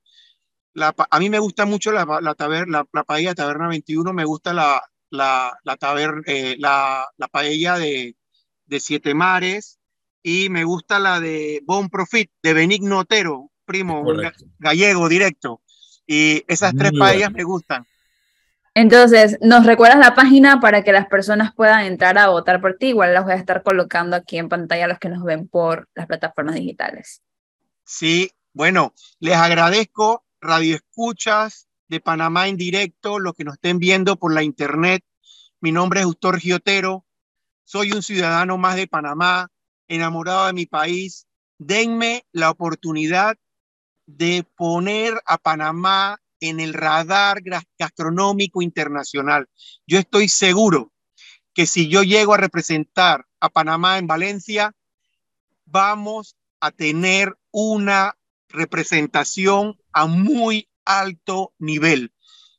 La, 0.74 0.96
a 1.12 1.20
mí 1.20 1.30
me 1.30 1.38
gusta 1.38 1.68
mucho 1.68 1.92
la, 1.92 2.20
la, 2.20 2.34
taberna, 2.34 2.84
la, 2.92 3.04
paella 3.04 3.36
Taberna 3.36 3.68
21, 3.68 4.12
me 4.12 4.26
gusta 4.26 4.54
la, 4.54 4.82
la, 5.10 5.58
la, 5.64 5.78
eh, 6.26 6.56
la, 6.60 7.08
la 7.18 7.28
paella 7.28 7.78
de, 7.78 8.16
de 8.66 8.80
Siete 8.80 9.14
Mares 9.14 9.80
y 10.22 10.50
me 10.50 10.64
gusta 10.64 11.00
la 11.00 11.20
de 11.20 11.62
Bon 11.66 11.90
Profit, 11.90 12.32
de 12.44 12.54
Benigno 12.54 13.00
Otero, 13.00 13.52
primo, 13.66 14.06
gallego 14.58 15.08
directo. 15.10 15.62
Y 16.06 16.44
esas 16.48 16.74
tres 16.76 16.92
paellas 16.98 17.32
me 17.32 17.44
gustan. 17.44 17.86
Entonces, 18.74 19.38
¿nos 19.42 19.66
recuerdas 19.66 20.00
la 20.00 20.16
página 20.16 20.60
para 20.60 20.84
que 20.84 20.92
las 20.92 21.08
personas 21.08 21.54
puedan 21.54 21.86
entrar 21.86 22.18
a 22.18 22.30
votar 22.30 22.62
por 22.62 22.78
ti? 22.78 22.88
Igual 22.88 23.14
las 23.14 23.24
voy 23.24 23.34
a 23.34 23.38
estar 23.38 23.64
colocando 23.64 24.16
aquí 24.16 24.38
en 24.38 24.50
pantalla 24.50 24.86
a 24.86 24.88
los 24.88 25.00
que 25.00 25.10
nos 25.10 25.24
ven 25.24 25.48
por 25.48 25.88
las 25.96 26.08
plataformas 26.08 26.56
digitales. 26.56 27.22
Sí, 27.84 28.32
bueno, 28.54 28.94
les 29.20 29.36
agradezco 29.36 30.26
Radio 30.42 30.76
Escuchas 30.76 31.69
de 31.90 32.00
Panamá 32.00 32.48
en 32.48 32.56
directo, 32.56 33.20
los 33.20 33.34
que 33.34 33.44
nos 33.44 33.56
estén 33.56 33.80
viendo 33.80 34.16
por 34.16 34.34
la 34.34 34.44
internet. 34.44 35.04
Mi 35.60 35.72
nombre 35.72 36.00
es 36.00 36.06
Ustor 36.06 36.40
Giotero, 36.40 37.06
soy 37.66 37.92
un 37.92 38.02
ciudadano 38.02 38.58
más 38.58 38.76
de 38.76 38.88
Panamá, 38.88 39.52
enamorado 39.88 40.48
de 40.48 40.54
mi 40.54 40.66
país. 40.66 41.28
Denme 41.58 42.26
la 42.32 42.52
oportunidad 42.52 43.36
de 44.06 44.46
poner 44.56 45.22
a 45.26 45.38
Panamá 45.38 46.18
en 46.40 46.60
el 46.60 46.74
radar 46.74 47.42
gastronómico 47.78 48.62
internacional. 48.62 49.48
Yo 49.86 50.00
estoy 50.00 50.30
seguro 50.30 50.94
que 51.54 51.66
si 51.66 51.90
yo 51.90 52.04
llego 52.04 52.34
a 52.34 52.38
representar 52.38 53.26
a 53.40 53.50
Panamá 53.50 53.98
en 53.98 54.08
Valencia, 54.08 54.74
vamos 55.66 56.36
a 56.60 56.72
tener 56.72 57.38
una 57.52 58.16
representación 58.48 59.78
a 59.92 60.06
muy 60.06 60.69
alto 60.90 61.54
nivel. 61.60 62.12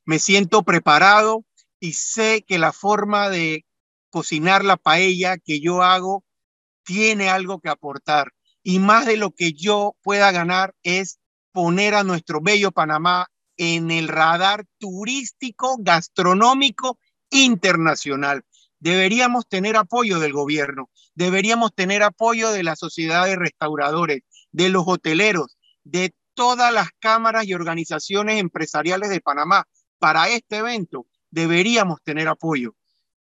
Me 0.04 0.18
siento 0.18 0.62
preparado 0.62 1.44
y 1.80 1.94
sé 1.94 2.44
que 2.46 2.58
la 2.58 2.72
forma 2.72 3.28
de 3.28 3.66
cocinar 4.08 4.64
la 4.64 4.76
paella 4.76 5.36
que 5.36 5.60
yo 5.60 5.82
hago 5.82 6.24
tiene 6.84 7.28
algo 7.28 7.60
que 7.60 7.68
aportar. 7.68 8.32
Y 8.62 8.78
más 8.78 9.06
de 9.06 9.16
lo 9.16 9.32
que 9.32 9.52
yo 9.52 9.96
pueda 10.02 10.30
ganar 10.32 10.74
es 10.82 11.18
poner 11.52 11.94
a 11.94 12.04
nuestro 12.04 12.40
bello 12.40 12.70
Panamá 12.70 13.26
en 13.56 13.90
el 13.90 14.08
radar 14.08 14.64
turístico 14.78 15.76
gastronómico 15.80 16.98
internacional. 17.30 18.44
Deberíamos 18.78 19.48
tener 19.48 19.76
apoyo 19.76 20.20
del 20.20 20.32
gobierno, 20.32 20.88
deberíamos 21.14 21.74
tener 21.74 22.02
apoyo 22.02 22.50
de 22.52 22.62
la 22.62 22.76
sociedad 22.76 23.26
de 23.26 23.36
restauradores, 23.36 24.22
de 24.52 24.68
los 24.70 24.84
hoteleros, 24.86 25.58
de 25.84 26.14
todas 26.40 26.72
las 26.72 26.88
cámaras 26.98 27.44
y 27.44 27.52
organizaciones 27.52 28.40
empresariales 28.40 29.10
de 29.10 29.20
Panamá. 29.20 29.66
Para 29.98 30.30
este 30.30 30.56
evento 30.56 31.04
deberíamos 31.30 32.00
tener 32.02 32.28
apoyo, 32.28 32.74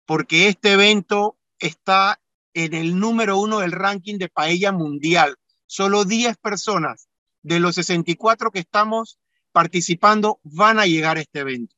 porque 0.05 0.47
este 0.47 0.71
evento 0.71 1.35
está 1.59 2.21
en 2.53 2.73
el 2.73 2.97
número 2.97 3.37
uno 3.37 3.59
del 3.59 3.73
ranking 3.73 4.17
de 4.17 4.29
paella 4.29 4.71
mundial. 4.71 5.35
Solo 5.65 6.05
10 6.05 6.37
personas 6.37 7.09
de 7.41 7.59
los 7.59 7.75
64 7.75 8.49
que 8.49 8.59
estamos 8.59 9.19
participando 9.51 10.39
van 10.43 10.79
a 10.79 10.85
llegar 10.85 11.17
a 11.17 11.19
este 11.19 11.39
evento. 11.39 11.75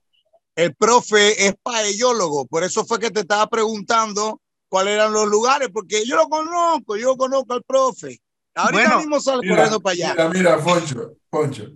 El 0.54 0.74
profe 0.74 1.46
es 1.46 1.54
paellólogo. 1.62 2.46
Por 2.46 2.64
eso 2.64 2.84
fue 2.84 2.98
que 2.98 3.10
te 3.10 3.20
estaba 3.20 3.46
preguntando 3.48 4.40
cuáles 4.68 4.94
eran 4.94 5.12
los 5.12 5.28
lugares, 5.28 5.68
porque 5.72 6.04
yo 6.06 6.16
lo 6.16 6.28
conozco, 6.28 6.96
yo 6.96 7.16
conozco 7.16 7.54
al 7.54 7.62
profe. 7.62 8.20
Ahorita 8.54 8.82
Bueno, 8.82 8.98
mismo 8.98 9.20
sale 9.20 9.42
Mira, 9.42 9.56
corriendo 9.56 9.80
para 9.80 9.92
allá. 9.92 10.12
mira, 10.12 10.28
mira, 10.28 10.64
Poncho, 10.64 11.16
Poncho. 11.30 11.66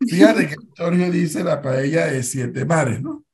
Fíjate 0.00 0.48
que 0.48 0.54
Antonio 0.54 1.10
dice 1.10 1.44
la 1.44 1.62
paella 1.62 2.06
de 2.06 2.22
siete 2.22 2.64
mares, 2.64 3.00
¿no? 3.02 3.24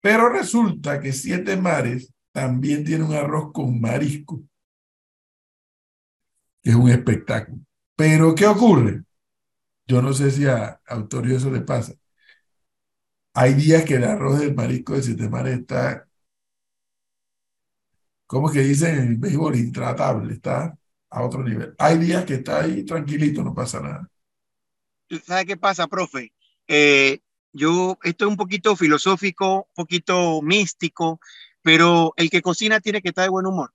Pero 0.00 0.28
resulta 0.28 1.00
que 1.00 1.12
siete 1.12 1.56
mares 1.56 2.12
también 2.32 2.84
tiene 2.84 3.04
un 3.04 3.12
arroz 3.14 3.50
con 3.52 3.80
marisco, 3.80 4.42
que 6.62 6.70
es 6.70 6.76
un 6.76 6.90
espectáculo. 6.90 7.58
Pero, 7.96 8.34
¿qué 8.34 8.46
ocurre? 8.46 9.02
Yo 9.86 10.02
no 10.02 10.12
sé 10.12 10.30
si 10.30 10.46
a 10.46 10.80
Autorio 10.86 11.36
eso 11.36 11.50
le 11.50 11.60
pasa. 11.60 11.94
Hay 13.34 13.54
días 13.54 13.84
que 13.84 13.94
el 13.94 14.04
arroz 14.04 14.40
del 14.40 14.54
marisco 14.54 14.94
de 14.94 15.02
siete 15.02 15.28
mares 15.28 15.60
está, 15.60 16.08
¿cómo 18.26 18.50
que 18.50 18.60
dicen 18.60 18.96
en 18.98 19.08
el 19.08 19.16
béisbol? 19.16 19.56
Intratable, 19.56 20.34
está 20.34 20.76
a 21.10 21.22
otro 21.24 21.42
nivel. 21.42 21.74
Hay 21.78 21.98
días 21.98 22.24
que 22.24 22.34
está 22.34 22.60
ahí 22.62 22.84
tranquilito, 22.84 23.42
no 23.42 23.54
pasa 23.54 23.80
nada. 23.80 24.08
¿Sabe 25.24 25.46
qué 25.46 25.56
pasa, 25.56 25.86
profe? 25.86 26.32
Eh, 26.66 27.20
yo, 27.52 27.98
esto 28.02 28.24
es 28.24 28.30
un 28.30 28.36
poquito 28.36 28.76
filosófico, 28.76 29.68
un 29.68 29.74
poquito 29.74 30.42
místico, 30.42 31.20
pero 31.62 32.12
el 32.16 32.28
que 32.28 32.42
cocina 32.42 32.80
tiene 32.80 33.00
que 33.02 33.08
estar 33.10 33.24
de 33.24 33.30
buen 33.30 33.46
humor. 33.46 33.72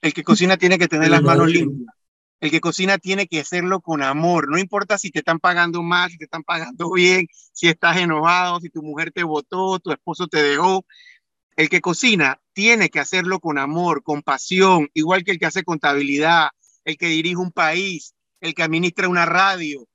El 0.00 0.14
que 0.14 0.24
cocina 0.24 0.56
tiene 0.56 0.78
que 0.78 0.88
tener 0.88 1.10
las 1.10 1.22
manos 1.22 1.48
limpias. 1.48 1.94
El 2.40 2.50
que 2.50 2.60
cocina 2.60 2.98
tiene 2.98 3.26
que 3.26 3.40
hacerlo 3.40 3.80
con 3.80 4.02
amor. 4.02 4.48
No 4.50 4.58
importa 4.58 4.98
si 4.98 5.10
te 5.10 5.20
están 5.20 5.38
pagando 5.38 5.82
mal, 5.82 6.10
si 6.10 6.18
te 6.18 6.24
están 6.24 6.42
pagando 6.42 6.90
bien, 6.94 7.28
si 7.52 7.68
estás 7.68 7.98
enojado, 7.98 8.60
si 8.60 8.70
tu 8.70 8.82
mujer 8.82 9.12
te 9.12 9.22
votó, 9.22 9.78
tu 9.78 9.92
esposo 9.92 10.26
te 10.26 10.42
dejó. 10.42 10.84
El 11.56 11.68
que 11.68 11.80
cocina 11.80 12.40
tiene 12.52 12.88
que 12.88 13.00
hacerlo 13.00 13.40
con 13.40 13.58
amor, 13.58 14.02
con 14.02 14.22
pasión, 14.22 14.88
igual 14.94 15.24
que 15.24 15.32
el 15.32 15.38
que 15.38 15.46
hace 15.46 15.64
contabilidad, 15.64 16.48
el 16.84 16.96
que 16.96 17.06
dirige 17.06 17.36
un 17.36 17.52
país, 17.52 18.14
el 18.40 18.54
que 18.54 18.62
administra 18.62 19.08
una 19.08 19.26
radio 19.26 19.86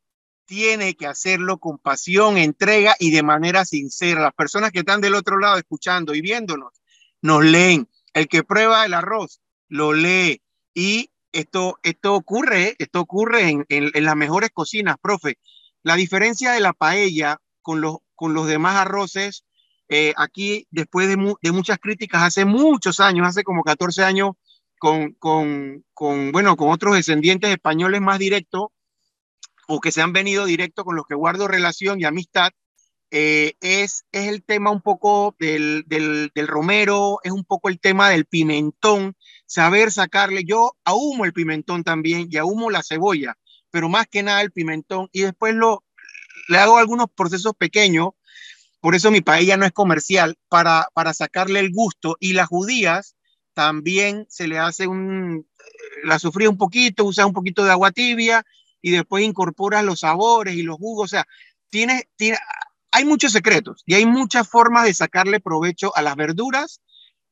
tiene 0.46 0.96
que 0.96 1.08
hacerlo 1.08 1.58
con 1.58 1.78
pasión, 1.80 2.38
entrega 2.38 2.96
y 3.00 3.12
de 3.12 3.24
manera 3.24 3.66
sincera. 3.66 4.22
Las 4.22 4.34
personas 4.34 4.72
que 4.72 4.80
están 4.80 5.02
del 5.02 5.16
otro 5.16 5.40
lado 5.40 5.58
escuchando 5.58 6.14
y 6.14 6.22
viéndonos, 6.22 6.74
nos 7.22 7.44
leen. 7.44 7.90
El 8.14 8.28
que 8.28 8.44
prueba 8.44 8.86
el 8.86 8.94
arroz, 8.94 9.42
lo 9.68 9.94
lee. 9.94 10.42
Y 10.74 11.10
esto, 11.36 11.80
esto 11.84 12.16
ocurre, 12.16 12.76
esto 12.80 13.02
ocurre 13.02 13.50
en, 13.50 13.66
en, 13.70 14.06
las 14.06 14.16
mejores 14.16 14.52
cocinas, 14.54 14.96
profe. 15.02 15.38
La 15.84 15.96
diferencia 15.96 16.54
de 16.54 16.62
la 16.62 16.72
paella 16.74 17.38
con 17.62 17.82
los, 17.82 17.98
con 18.16 18.34
los 18.34 18.48
demás 18.48 18.78
arroces, 18.78 19.44
eh, 19.90 20.14
aquí 20.16 20.66
después 20.72 21.10
de, 21.10 21.36
de, 21.42 21.52
muchas 21.52 21.78
críticas, 21.80 22.24
hace 22.24 22.46
muchos 22.46 23.02
años, 23.02 23.28
hace 23.28 23.44
como 23.44 23.64
14 23.64 24.04
años, 24.04 24.32
con, 24.80 25.12
con, 25.14 25.84
con, 25.94 26.32
bueno, 26.32 26.56
con 26.56 26.70
otros 26.70 26.96
descendientes 26.96 27.50
españoles 27.50 28.00
más 28.00 28.18
directos, 28.18 28.68
o 29.68 29.82
que 29.82 29.92
se 29.92 30.02
han 30.02 30.14
venido 30.14 30.46
directo 30.46 30.86
con 30.86 30.96
los 30.96 31.06
que 31.06 31.16
guardo 31.16 31.48
relación 31.50 32.00
y 32.00 32.06
amistad, 32.06 32.52
eh, 33.12 33.54
es, 33.62 34.06
es 34.12 34.28
el 34.28 34.44
tema 34.44 34.72
un 34.72 34.82
poco 34.82 35.36
del, 35.40 35.84
del, 35.88 36.48
romero, 36.48 37.20
es 37.24 37.32
un 37.32 37.44
poco 37.44 37.70
el 37.70 37.80
tema 37.80 38.10
del 38.10 38.26
pimentón, 38.26 39.16
saber 39.46 39.92
sacarle, 39.92 40.44
yo 40.44 40.76
ahumo 40.84 41.26
el 41.26 41.34
pimentón 41.34 41.84
también 41.84 42.28
y 42.30 42.38
ahumo 42.38 42.72
la 42.72 42.84
cebolla, 42.84 43.38
pero 43.72 43.90
más 43.90 44.08
que 44.08 44.24
nada 44.24 44.42
el 44.42 44.52
pimentón 44.52 45.10
y 45.12 45.22
después 45.22 45.54
lo, 45.54 45.84
le 46.48 46.58
hago 46.58 46.78
algunos 46.78 47.08
procesos 47.16 47.54
pequeños, 47.58 48.10
por 48.82 48.96
eso 48.96 49.12
mi 49.12 49.22
paella 49.22 49.58
no 49.58 49.66
es 49.66 49.72
comercial, 49.72 50.38
para, 50.50 50.90
para 50.94 51.14
sacarle 51.14 51.60
el 51.60 51.72
gusto 51.72 52.18
y 52.20 52.34
las 52.34 52.48
judías 52.48 53.16
también 53.54 54.26
se 54.30 54.48
le 54.48 54.60
hace 54.60 54.88
un, 54.88 55.48
la 56.04 56.20
sufría 56.20 56.50
un 56.50 56.58
poquito, 56.58 57.06
usa 57.06 57.26
un 57.26 57.34
poquito 57.34 57.64
de 57.64 57.72
agua 57.72 57.92
tibia 57.92 58.46
y 58.82 58.92
después 58.92 59.24
incorporas 59.24 59.84
los 59.84 60.02
sabores 60.02 60.56
y 60.56 60.62
los 60.62 60.78
jugos. 60.78 61.06
O 61.06 61.08
sea, 61.08 61.26
tiene, 61.70 62.10
tiene, 62.16 62.38
hay 62.96 63.04
muchos 63.04 63.34
secretos 63.34 63.84
y 63.86 63.96
hay 63.96 64.06
muchas 64.06 64.48
formas 64.48 64.86
de 64.86 64.94
sacarle 64.94 65.42
provecho 65.42 65.94
a 65.98 66.02
las 66.02 66.16
verduras 66.16 66.82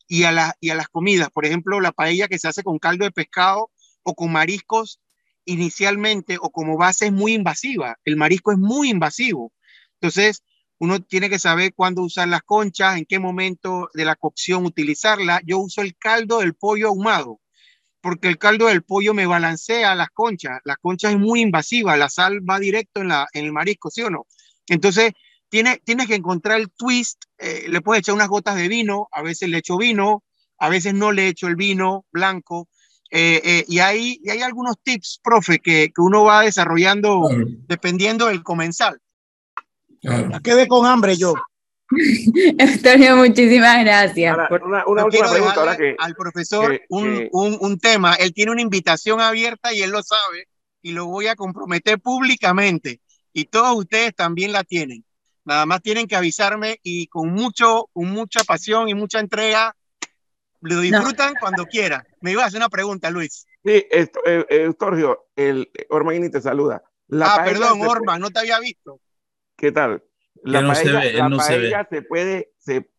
y 0.09 0.25
a, 0.25 0.33
la, 0.33 0.57
y 0.59 0.71
a 0.71 0.75
las 0.75 0.89
comidas. 0.89 1.29
Por 1.29 1.45
ejemplo, 1.45 1.79
la 1.79 1.93
paella 1.93 2.27
que 2.27 2.37
se 2.37 2.49
hace 2.49 2.63
con 2.63 2.79
caldo 2.79 3.05
de 3.05 3.11
pescado 3.11 3.71
o 4.03 4.13
con 4.13 4.33
mariscos 4.33 4.99
inicialmente 5.45 6.37
o 6.37 6.49
como 6.49 6.75
base 6.75 7.05
es 7.05 7.13
muy 7.13 7.33
invasiva. 7.33 7.97
El 8.03 8.17
marisco 8.17 8.51
es 8.51 8.57
muy 8.57 8.89
invasivo. 8.89 9.53
Entonces, 10.01 10.43
uno 10.79 11.01
tiene 11.01 11.29
que 11.29 11.39
saber 11.39 11.73
cuándo 11.73 12.01
usar 12.01 12.27
las 12.27 12.41
conchas, 12.41 12.97
en 12.97 13.05
qué 13.05 13.19
momento 13.19 13.89
de 13.93 14.03
la 14.03 14.17
cocción 14.17 14.65
utilizarla. 14.65 15.39
Yo 15.45 15.59
uso 15.59 15.79
el 15.79 15.95
caldo 15.95 16.39
del 16.39 16.55
pollo 16.55 16.89
ahumado 16.89 17.39
porque 18.01 18.27
el 18.27 18.37
caldo 18.37 18.67
del 18.67 18.83
pollo 18.83 19.13
me 19.13 19.27
balancea 19.27 19.95
las 19.95 20.09
conchas. 20.09 20.59
La 20.65 20.75
concha 20.75 21.09
es 21.09 21.17
muy 21.17 21.39
invasiva, 21.39 21.95
la 21.95 22.09
sal 22.09 22.41
va 22.47 22.59
directo 22.59 22.99
en, 22.99 23.07
la, 23.07 23.27
en 23.31 23.45
el 23.45 23.53
marisco, 23.53 23.89
¿sí 23.89 24.01
o 24.01 24.09
no? 24.09 24.27
Entonces, 24.67 25.13
tiene, 25.53 25.79
tienes 25.83 26.07
que 26.07 26.15
encontrar 26.15 26.59
el 26.59 26.71
twist. 26.71 27.25
Eh, 27.37 27.65
le 27.67 27.79
puedes 27.81 27.99
echar 27.99 28.15
unas 28.15 28.27
gotas 28.27 28.55
de 28.55 28.67
vino, 28.67 29.07
a 29.11 29.21
veces 29.21 29.49
le 29.49 29.59
echo 29.59 29.77
vino, 29.77 30.23
a 30.57 30.67
veces 30.67 30.95
no 30.95 31.11
le 31.11 31.27
echo 31.27 31.45
el 31.45 31.55
vino 31.55 32.07
blanco. 32.11 32.69
Eh, 33.11 33.39
eh, 33.43 33.65
y, 33.67 33.77
hay, 33.77 34.19
y 34.23 34.31
hay 34.31 34.41
algunos 34.41 34.81
tips, 34.81 35.19
profe, 35.23 35.59
que, 35.59 35.91
que 35.93 36.01
uno 36.01 36.23
va 36.23 36.41
desarrollando 36.41 37.21
claro. 37.29 37.45
dependiendo 37.67 38.25
del 38.29 38.41
comensal. 38.41 38.99
Claro. 40.01 40.31
Quedé 40.43 40.67
con 40.67 40.87
hambre 40.87 41.17
yo. 41.17 41.35
Eustorio, 42.57 43.15
muchísimas 43.17 43.83
gracias. 43.83 44.35
Ahora, 44.35 44.65
una, 44.65 44.87
una 44.87 45.05
última 45.05 45.29
pregunta 45.29 45.59
ahora 45.59 45.77
que 45.77 45.95
al 45.99 46.15
profesor 46.15 46.71
que, 46.71 46.85
un, 46.89 47.03
que... 47.13 47.29
Un, 47.31 47.57
un, 47.61 47.77
tema. 47.77 48.15
Él 48.15 48.33
tiene 48.33 48.53
una 48.53 48.61
invitación 48.61 49.21
abierta 49.21 49.71
y 49.71 49.83
él 49.83 49.91
lo 49.91 50.01
sabe 50.01 50.47
y 50.81 50.93
lo 50.93 51.05
voy 51.05 51.27
a 51.27 51.35
comprometer 51.35 51.99
públicamente. 51.99 53.01
Y 53.31 53.45
todos 53.45 53.77
ustedes 53.77 54.15
también 54.15 54.51
la 54.51 54.63
tienen. 54.63 55.05
Nada 55.45 55.65
más 55.65 55.81
tienen 55.81 56.07
que 56.07 56.15
avisarme 56.15 56.79
y 56.83 57.07
con 57.07 57.31
mucho, 57.33 57.89
con 57.93 58.09
mucha 58.09 58.43
pasión 58.43 58.87
y 58.89 58.93
mucha 58.93 59.19
entrega 59.19 59.75
lo 60.61 60.79
disfrutan 60.79 61.33
no. 61.33 61.39
cuando 61.39 61.65
quieran. 61.65 62.03
Me 62.21 62.31
iba 62.31 62.43
a 62.43 62.47
hacer 62.47 62.59
una 62.59 62.69
pregunta, 62.69 63.09
Luis. 63.09 63.45
Sí, 63.65 63.85
esto, 63.91 64.21
eh, 64.25 64.45
Eustorgio, 64.49 65.27
el 65.35 65.69
Orman 65.89 66.31
te 66.31 66.41
saluda. 66.41 66.83
La 67.07 67.35
ah, 67.35 67.43
perdón, 67.43 67.81
Orman, 67.81 68.21
no 68.21 68.29
te 68.29 68.39
había 68.39 68.59
visto. 68.59 68.99
¿Qué 69.57 69.71
tal? 69.71 70.03
La 70.43 70.61
no 70.61 70.73
paella, 70.73 71.01
se 71.01 71.07
ve, 71.07 71.13
la 71.13 71.29
no 71.29 71.37
paella 71.37 71.87
se, 71.89 71.95
ve. 71.95 72.01
se 72.01 72.07
puede, 72.07 72.51
se, 72.57 72.89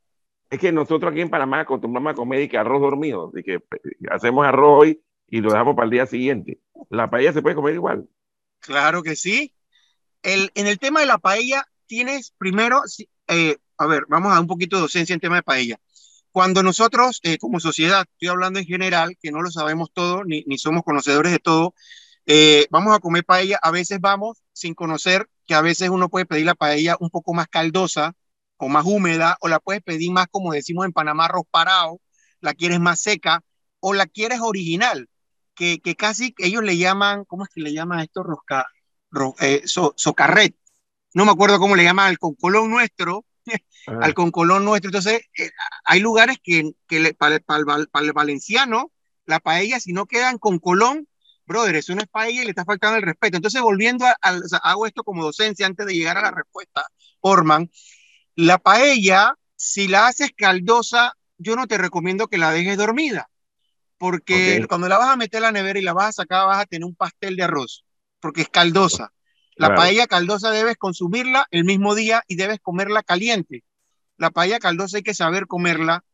es 0.51 0.59
que 0.59 0.73
nosotros 0.73 1.11
aquí 1.11 1.21
en 1.21 1.31
Panamá 1.31 1.61
acostumbramos 1.61 2.13
a 2.13 2.15
comer 2.15 2.43
y 2.43 2.49
que 2.49 2.59
arroz 2.59 2.81
dormido, 2.81 3.33
y 3.35 3.43
que 3.43 3.61
hacemos 4.11 4.47
arroz 4.47 4.83
hoy 4.83 5.03
y 5.29 5.41
lo 5.41 5.51
dejamos 5.51 5.75
para 5.75 5.87
el 5.87 5.91
día 5.91 6.07
siguiente. 6.07 6.61
La 6.91 7.11
paella 7.11 7.33
se 7.33 7.43
puede 7.43 7.57
comer 7.57 7.75
igual. 7.75 8.09
Claro 8.61 9.03
que 9.03 9.17
sí. 9.17 9.55
El, 10.23 10.51
en 10.55 10.67
el 10.67 10.79
tema 10.79 11.01
de 11.01 11.07
la 11.07 11.19
paella, 11.19 11.67
tienes 11.87 12.33
primero, 12.39 12.83
eh, 13.29 13.57
a 13.79 13.87
ver, 13.87 14.05
vamos 14.09 14.35
a 14.35 14.41
un 14.41 14.47
poquito 14.47 14.77
de 14.77 14.83
docencia 14.83 15.15
en 15.15 15.21
tema 15.21 15.37
de 15.37 15.43
paella. 15.43 15.79
Cuando 16.31 16.63
nosotros, 16.63 17.21
eh, 17.23 17.39
como 17.39 17.61
sociedad, 17.61 18.07
estoy 18.11 18.29
hablando 18.29 18.59
en 18.59 18.67
general, 18.67 19.17
que 19.21 19.31
no 19.31 19.43
lo 19.43 19.51
sabemos 19.51 19.91
todo, 19.93 20.25
ni, 20.25 20.45
somos 20.59 20.83
conocedores 20.83 21.33
de 21.33 21.39
todo, 21.39 21.75
eh, 22.27 22.67
vamos 22.71 22.95
a 22.97 22.99
comer 22.99 23.25
paella, 23.25 23.59
a 23.63 23.71
veces 23.71 24.01
vamos 24.01 24.43
sin 24.53 24.75
conocer 24.75 25.29
que 25.47 25.55
a 25.55 25.61
veces 25.61 25.91
uno 25.91 26.09
puede 26.09 26.27
pedir 26.27 26.47
la 26.47 26.55
paella 26.55 26.97
un 26.99 27.11
poco 27.11 27.35
más 27.35 27.49
caldosa 27.49 28.15
o 28.57 28.69
más 28.69 28.85
húmeda, 28.85 29.37
o 29.41 29.49
la 29.49 29.61
puedes 29.61 29.83
pedir 29.83 30.11
más, 30.11 30.27
como 30.31 30.53
decimos 30.53 30.87
en 30.87 30.93
Panamá, 30.93 31.27
arroz 31.27 31.47
la 32.41 32.55
quieres 32.55 32.81
más 32.81 33.01
seca 33.01 33.43
o 33.81 33.95
la 33.95 34.07
quieres 34.07 34.41
original, 34.41 35.09
que, 35.55 35.81
que 35.81 35.95
casi 35.95 36.35
ellos 36.39 36.63
le 36.63 36.77
llaman, 36.79 37.25
¿cómo 37.27 37.45
es 37.45 37.51
que 37.51 37.61
le 37.61 37.73
llaman 37.73 38.01
esto? 38.01 38.23
Rosca, 38.23 38.67
eh, 39.41 39.63
socarret. 39.67 40.57
No 41.15 41.25
me 41.25 41.31
acuerdo 41.31 41.59
cómo 41.59 41.77
le 41.77 41.85
llaman 41.85 42.09
al 42.09 42.19
concolón 42.19 42.71
nuestro, 42.71 43.25
ah. 43.87 44.01
al 44.03 44.15
concolón 44.15 44.65
nuestro. 44.65 44.89
Entonces, 44.89 45.23
eh, 45.39 45.51
hay 45.85 46.01
lugares 46.01 46.39
que, 46.43 46.73
que 46.87 47.15
para, 47.15 47.37
el 47.37 48.13
valenciano, 48.13 48.93
la 49.25 49.41
paella, 49.41 49.81
si 49.81 49.93
no 49.93 50.07
quedan 50.07 50.39
con 50.39 50.59
colón, 50.59 51.09
brother, 51.47 51.77
eso 51.77 51.95
no 51.95 52.03
es 52.03 52.09
paella 52.09 52.43
y 52.43 52.45
le 52.45 52.51
está 52.51 52.65
faltando 52.65 52.97
el 52.97 53.03
respeto. 53.03 53.37
Entonces, 53.37 53.63
volviendo 53.63 54.07
a, 54.07 54.17
hago 54.63 54.87
esto 54.87 55.05
como 55.05 55.23
docencia 55.23 55.67
antes 55.67 55.87
de 55.87 55.95
llegar 55.95 56.19
a 56.19 56.23
la 56.23 56.31
respuesta, 56.33 56.85
Orman, 57.21 57.71
la 58.35 58.59
paella, 58.59 59.35
si 59.57 59.89
la 59.89 60.09
haces 60.09 60.33
caldosa, 60.37 61.17
yo 61.39 61.57
no 61.57 61.67
te 61.67 61.79
recomiendo 61.79 62.27
que 62.27 62.39
la 62.39 62.51
dejes 62.51 62.77
dormida, 62.77 63.31
porque 63.99 64.65
cuando 64.69 64.89
la 64.89 64.99
vas 64.99 65.11
a 65.11 65.17
meter 65.17 65.39
a 65.39 65.47
la 65.47 65.53
nevera 65.53 65.79
y 65.79 65.83
la 65.83 65.93
vas 65.93 66.09
a 66.09 66.23
sacar, 66.23 66.47
vas 66.47 66.63
a 66.63 66.67
tener 66.67 66.85
un 66.85 66.97
pastel 66.97 67.37
de 67.37 67.45
arroz, 67.45 67.85
porque 68.21 68.43
es 68.43 68.49
caldosa. 68.49 69.13
La 69.57 69.75
paella 69.75 70.07
caldosa 70.07 70.51
debes 70.51 70.77
consumirla 70.77 71.47
el 71.51 71.65
mismo 71.65 71.95
día 71.95 72.23
y 72.27 72.37
debes 72.37 72.61
comerla 72.61 73.03
caliente. 73.03 73.65
La 74.17 74.31
paella 74.31 74.59
caldosa 74.59 74.99
hay 74.99 75.03
que 75.03 75.15
saber 75.15 75.47
comerla 75.47 76.05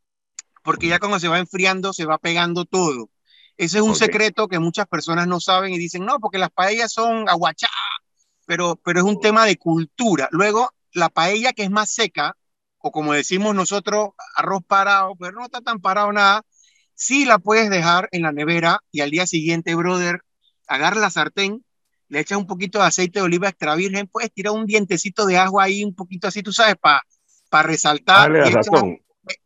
porque 0.62 0.88
ya 0.88 0.98
cuando 0.98 1.18
se 1.18 1.29
va 1.29 1.38
enfriando 1.38 1.92
se 1.92 2.05
va 2.05 2.18
pegando 2.18 2.64
todo. 2.64 3.11
Ese 3.57 3.79
es 3.79 3.83
un 3.83 3.94
secreto 3.94 4.48
que 4.48 4.59
muchas 4.59 4.87
personas 4.87 5.26
no 5.26 5.38
saben 5.38 5.74
y 5.74 5.79
dicen, 5.79 6.07
no, 6.07 6.18
porque 6.18 6.38
las 6.38 6.50
paellas 6.50 6.92
son 6.92 7.29
aguachá, 7.29 7.68
pero, 8.46 8.76
pero 8.76 9.00
es 9.00 9.05
un 9.05 9.20
tema 9.20 9.44
de 9.44 9.59
cultura. 9.59 10.29
Luego, 10.33 10.70
la 10.92 11.11
paella 11.11 11.53
que 11.53 11.64
es 11.64 11.70
más 11.70 11.90
seca, 11.90 12.37
o 12.79 12.90
como 12.90 13.12
decimos 13.12 13.55
nosotros, 13.55 14.11
arroz 14.35 14.62
parado, 14.66 15.14
pero 15.16 15.33
no 15.33 15.44
está 15.44 15.61
tan 15.61 15.81
parado 15.81 16.11
nada, 16.11 16.42
sí 16.94 17.26
la 17.26 17.38
puedes 17.38 17.68
dejar 17.68 18.09
en 18.12 18.22
la 18.22 18.33
nevera 18.33 18.81
y 18.90 19.03
al 19.03 19.11
día 19.11 19.26
siguiente, 19.26 19.74
brother, 19.74 20.22
agarra 20.66 21.00
la 21.00 21.11
sartén, 21.11 21.62
le 22.10 22.20
echas 22.20 22.36
un 22.36 22.46
poquito 22.46 22.78
de 22.78 22.84
aceite 22.84 23.20
de 23.20 23.24
oliva 23.24 23.48
extra 23.48 23.74
virgen, 23.74 24.06
puedes 24.06 24.30
tirar 24.32 24.52
un 24.52 24.66
dientecito 24.66 25.24
de 25.24 25.38
agua 25.38 25.64
ahí, 25.64 25.84
un 25.84 25.94
poquito 25.94 26.28
así, 26.28 26.42
tú 26.42 26.52
sabes, 26.52 26.76
para 26.76 27.02
para 27.50 27.68
resaltar. 27.68 28.32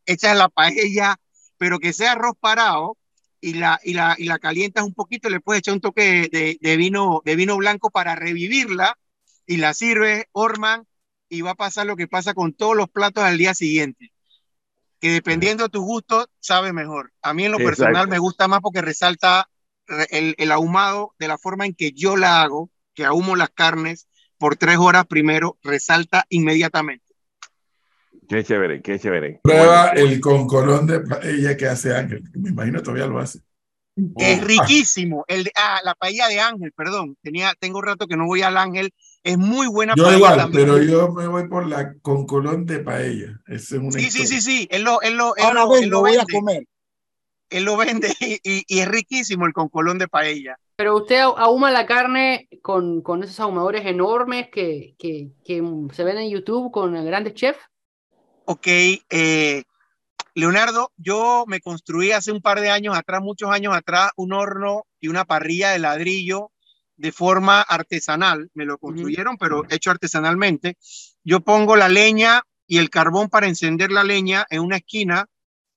echas, 0.07 0.37
la 0.37 0.49
paella, 0.49 1.17
pero 1.59 1.81
que 1.81 1.93
sea 1.93 2.13
arroz 2.13 2.35
parado 2.39 2.97
y 3.41 3.55
la, 3.55 3.81
y 3.83 3.95
la, 3.95 4.15
y 4.17 4.25
la 4.25 4.39
calientas 4.39 4.85
un 4.85 4.95
poquito, 4.95 5.29
le 5.29 5.41
puedes 5.41 5.61
echar 5.61 5.75
un 5.75 5.81
toque 5.81 6.29
de, 6.31 6.59
de, 6.61 6.77
vino, 6.77 7.23
de 7.25 7.35
vino 7.35 7.57
blanco 7.57 7.91
para 7.91 8.15
revivirla 8.15 8.97
y 9.47 9.57
la 9.57 9.75
sirves, 9.75 10.27
Orman, 10.33 10.87
y 11.29 11.41
va 11.41 11.53
a 11.53 11.57
pasar 11.57 11.87
lo 11.87 11.97
que 11.97 12.07
pasa 12.07 12.35
con 12.35 12.53
todos 12.53 12.77
los 12.77 12.89
platos 12.89 13.25
al 13.25 13.39
día 13.39 13.55
siguiente. 13.55 14.13
Que 15.01 15.11
dependiendo 15.11 15.65
de 15.65 15.71
tu 15.71 15.83
gusto, 15.83 16.29
sabe 16.41 16.73
mejor. 16.73 17.13
A 17.21 17.35
mí 17.35 17.45
en 17.45 17.53
lo 17.53 17.59
personal 17.59 18.09
me 18.09 18.19
gusta 18.19 18.49
más 18.49 18.61
porque 18.61 18.81
resalta 18.81 19.49
el, 20.11 20.35
el, 20.39 20.53
ahumado 20.53 21.15
de 21.19 21.29
la 21.29 21.39
forma 21.39 21.67
en 21.67 21.75
que 21.75 21.93
yo 21.93 22.17
la 22.17 22.43
hago, 22.43 22.71
que 22.95 23.05
ahumo 23.05 23.37
las 23.37 23.51
carnes 23.51 24.09
por 24.39 24.57
tres 24.57 24.79
horas 24.79 25.07
primero, 25.07 25.59
resalta 25.63 26.25
inmediatamente. 26.29 27.05
Qué 28.29 28.43
chévere, 28.43 28.83
qué 28.83 28.99
chévere. 28.99 29.41
Prueba 29.43 29.89
el 29.91 30.21
con 30.21 30.47
colón 30.47 30.87
de 30.87 31.01
paella 31.01 31.57
que 31.57 31.67
hace 31.67 31.95
Ángel, 31.95 32.23
me 32.35 32.51
imagino 32.51 32.83
todavía 32.83 33.07
lo 33.07 33.19
hace. 33.19 33.41
Es 34.17 34.43
riquísimo. 34.43 35.25
El 35.29 35.45
de, 35.45 35.53
ah, 35.55 35.81
la 35.85 35.95
paella 35.95 36.27
de 36.29 36.41
Ángel, 36.41 36.73
perdón. 36.73 37.17
Tenía, 37.23 37.55
tengo 37.59 37.79
un 37.79 37.85
rato 37.85 38.09
que 38.09 38.17
no 38.17 38.27
voy 38.27 38.43
al 38.43 38.57
Ángel. 38.57 38.93
Es 39.23 39.39
muy 39.39 39.69
buena 39.69 39.95
yo 39.97 40.13
igual, 40.13 40.51
pero 40.53 40.83
yo 40.83 41.13
me 41.13 41.27
voy 41.27 41.49
por 41.49 41.67
la 41.67 41.95
con 42.03 42.27
colón 42.27 42.67
de 42.67 42.81
paella. 42.81 43.41
Ese 43.47 43.77
es 43.77 43.83
una 43.83 43.93
sí, 43.93 44.11
sí, 44.11 44.27
sí, 44.27 44.41
sí. 44.41 44.69
Él 44.71 44.83
lo, 44.83 45.01
él 45.01 45.17
lo, 45.17 45.37
él 45.37 45.45
Ahora 45.45 45.65
lo, 45.65 45.77
él 45.77 45.89
lo 45.89 46.01
voy 46.01 46.17
a 46.17 46.25
comer. 46.31 46.67
Él 47.51 47.65
lo 47.65 47.77
vende 47.77 48.09
y, 48.21 48.41
y, 48.43 48.79
es 48.81 48.89
riquísimo 48.89 49.47
el 49.47 49.53
con 49.53 49.69
colón 49.69 49.99
de 49.99 50.09
paella. 50.09 50.57
Pero 50.77 50.97
usted 50.97 51.21
ahuma 51.21 51.71
la 51.71 51.87
carne 51.87 52.49
con, 52.63 53.01
con 53.03 53.23
esos 53.23 53.39
ahumadores 53.41 53.87
enormes 53.87 54.49
que, 54.51 54.95
que, 54.99 55.31
que 55.45 55.63
se 55.93 56.05
ven 56.05 56.19
en 56.19 56.31
YouTube 56.31 56.73
con 56.73 56.93
grandes 57.05 57.35
chefs. 57.35 57.61
Ok, 58.47 58.67
eh, 58.67 59.63
Leonardo, 60.35 60.91
yo 60.97 61.45
me 61.47 61.61
construí 61.61 62.11
hace 62.11 62.33
un 62.33 62.41
par 62.41 62.61
de 62.61 62.71
años 62.71 62.97
atrás, 62.97 63.23
muchos 63.23 63.51
años 63.51 63.75
atrás, 63.75 64.11
un 64.17 64.33
horno 64.33 64.85
y 65.01 65.09
una 65.09 65.25
parrilla 65.25 65.71
de 65.71 65.79
ladrillo 65.79 66.51
de 66.97 67.13
forma 67.13 67.61
artesanal. 67.63 68.51
Me 68.53 68.65
lo 68.65 68.79
construyeron, 68.79 69.37
pero 69.39 69.63
hecho 69.71 69.93
artesanalmente. 69.93 70.77
Yo 71.23 71.41
pongo 71.41 71.77
la 71.77 71.89
leña 71.89 72.43
y 72.67 72.79
el 72.79 72.91
carbón 72.91 73.29
para 73.29 73.47
encender 73.47 73.93
la 73.93 74.03
leña 74.03 74.45
en 74.51 74.61
una 74.61 74.77
esquina. 74.77 75.27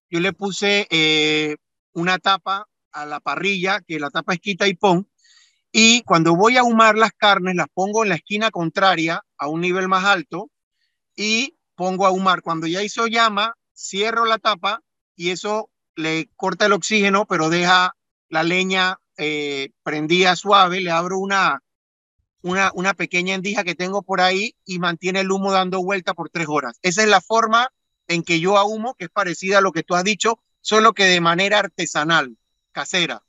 Yo 0.10 0.20
le 0.20 0.34
puse 0.34 0.88
eh, 0.90 1.58
una 1.94 2.18
tapa 2.18 2.68
a 2.92 3.06
la 3.06 3.20
parrilla, 3.20 3.82
que 3.82 4.00
la 4.00 4.10
tapa 4.10 4.34
es 4.34 4.40
quita 4.40 4.68
y 4.68 4.74
pon. 4.74 5.10
Y 5.72 6.02
cuando 6.04 6.36
voy 6.36 6.58
a 6.58 6.62
ahumar 6.62 6.98
las 6.98 7.12
carnes, 7.12 7.56
las 7.56 7.68
pongo 7.74 8.04
en 8.04 8.10
la 8.10 8.16
esquina 8.16 8.50
contraria 8.52 9.24
a 9.38 9.48
un 9.48 9.62
nivel 9.62 9.88
más 9.88 10.06
alto 10.06 10.50
y 11.16 11.58
pongo 11.76 12.06
a 12.06 12.10
ahumar. 12.10 12.42
Cuando 12.42 12.68
ya 12.68 12.82
hizo 12.84 13.08
llama, 13.08 13.56
cierro 13.74 14.26
la 14.26 14.38
tapa 14.38 14.82
y 15.16 15.32
eso 15.32 15.70
le 15.96 16.30
corta 16.36 16.68
el 16.68 16.74
oxígeno, 16.74 17.26
pero 17.26 17.50
deja 17.50 17.96
la 18.30 18.44
leña 18.44 19.00
eh, 19.18 19.72
prendida 19.84 20.36
suave. 20.36 20.80
Le 20.80 20.92
abro 20.92 21.20
una, 21.20 21.62
una, 22.42 22.72
una 22.74 22.94
pequeña 22.94 23.36
endija 23.36 23.66
que 23.66 23.76
tengo 23.76 24.04
por 24.04 24.22
ahí 24.22 24.56
y 24.66 24.80
mantiene 24.80 25.20
el 25.20 25.32
humo 25.32 25.52
dando 25.52 25.84
vuelta 25.84 26.14
por 26.14 26.30
tres 26.30 26.48
horas. 26.48 26.80
Esa 26.82 27.04
es 27.04 27.10
la 27.10 27.20
forma 27.20 27.70
en 28.08 28.24
que 28.24 28.40
yo 28.40 28.58
ahumo, 28.58 28.96
que 28.96 29.06
es 29.06 29.12
parecida 29.12 29.60
a 29.60 29.62
lo 29.62 29.72
que 29.72 29.84
tú 29.84 29.94
has 29.96 30.04
dicho, 30.04 30.40
solo 30.62 30.94
que 30.94 31.06
de 31.06 31.22
manera 31.22 31.60
artesanal, 31.60 32.36
casera. 32.72 33.22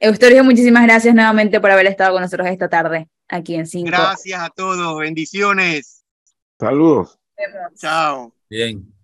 Eustorgio, 0.00 0.44
muchísimas 0.44 0.84
gracias 0.84 1.14
nuevamente 1.14 1.60
por 1.60 1.70
haber 1.70 1.86
estado 1.86 2.12
con 2.12 2.22
nosotros 2.22 2.48
esta 2.48 2.68
tarde 2.68 3.08
aquí 3.28 3.56
en 3.56 3.66
Cinco. 3.66 3.90
Gracias 3.90 4.40
a 4.40 4.50
todos, 4.50 4.98
bendiciones. 4.98 6.04
Saludos. 6.58 7.18
Chao. 7.76 8.32
Bien. 8.48 8.97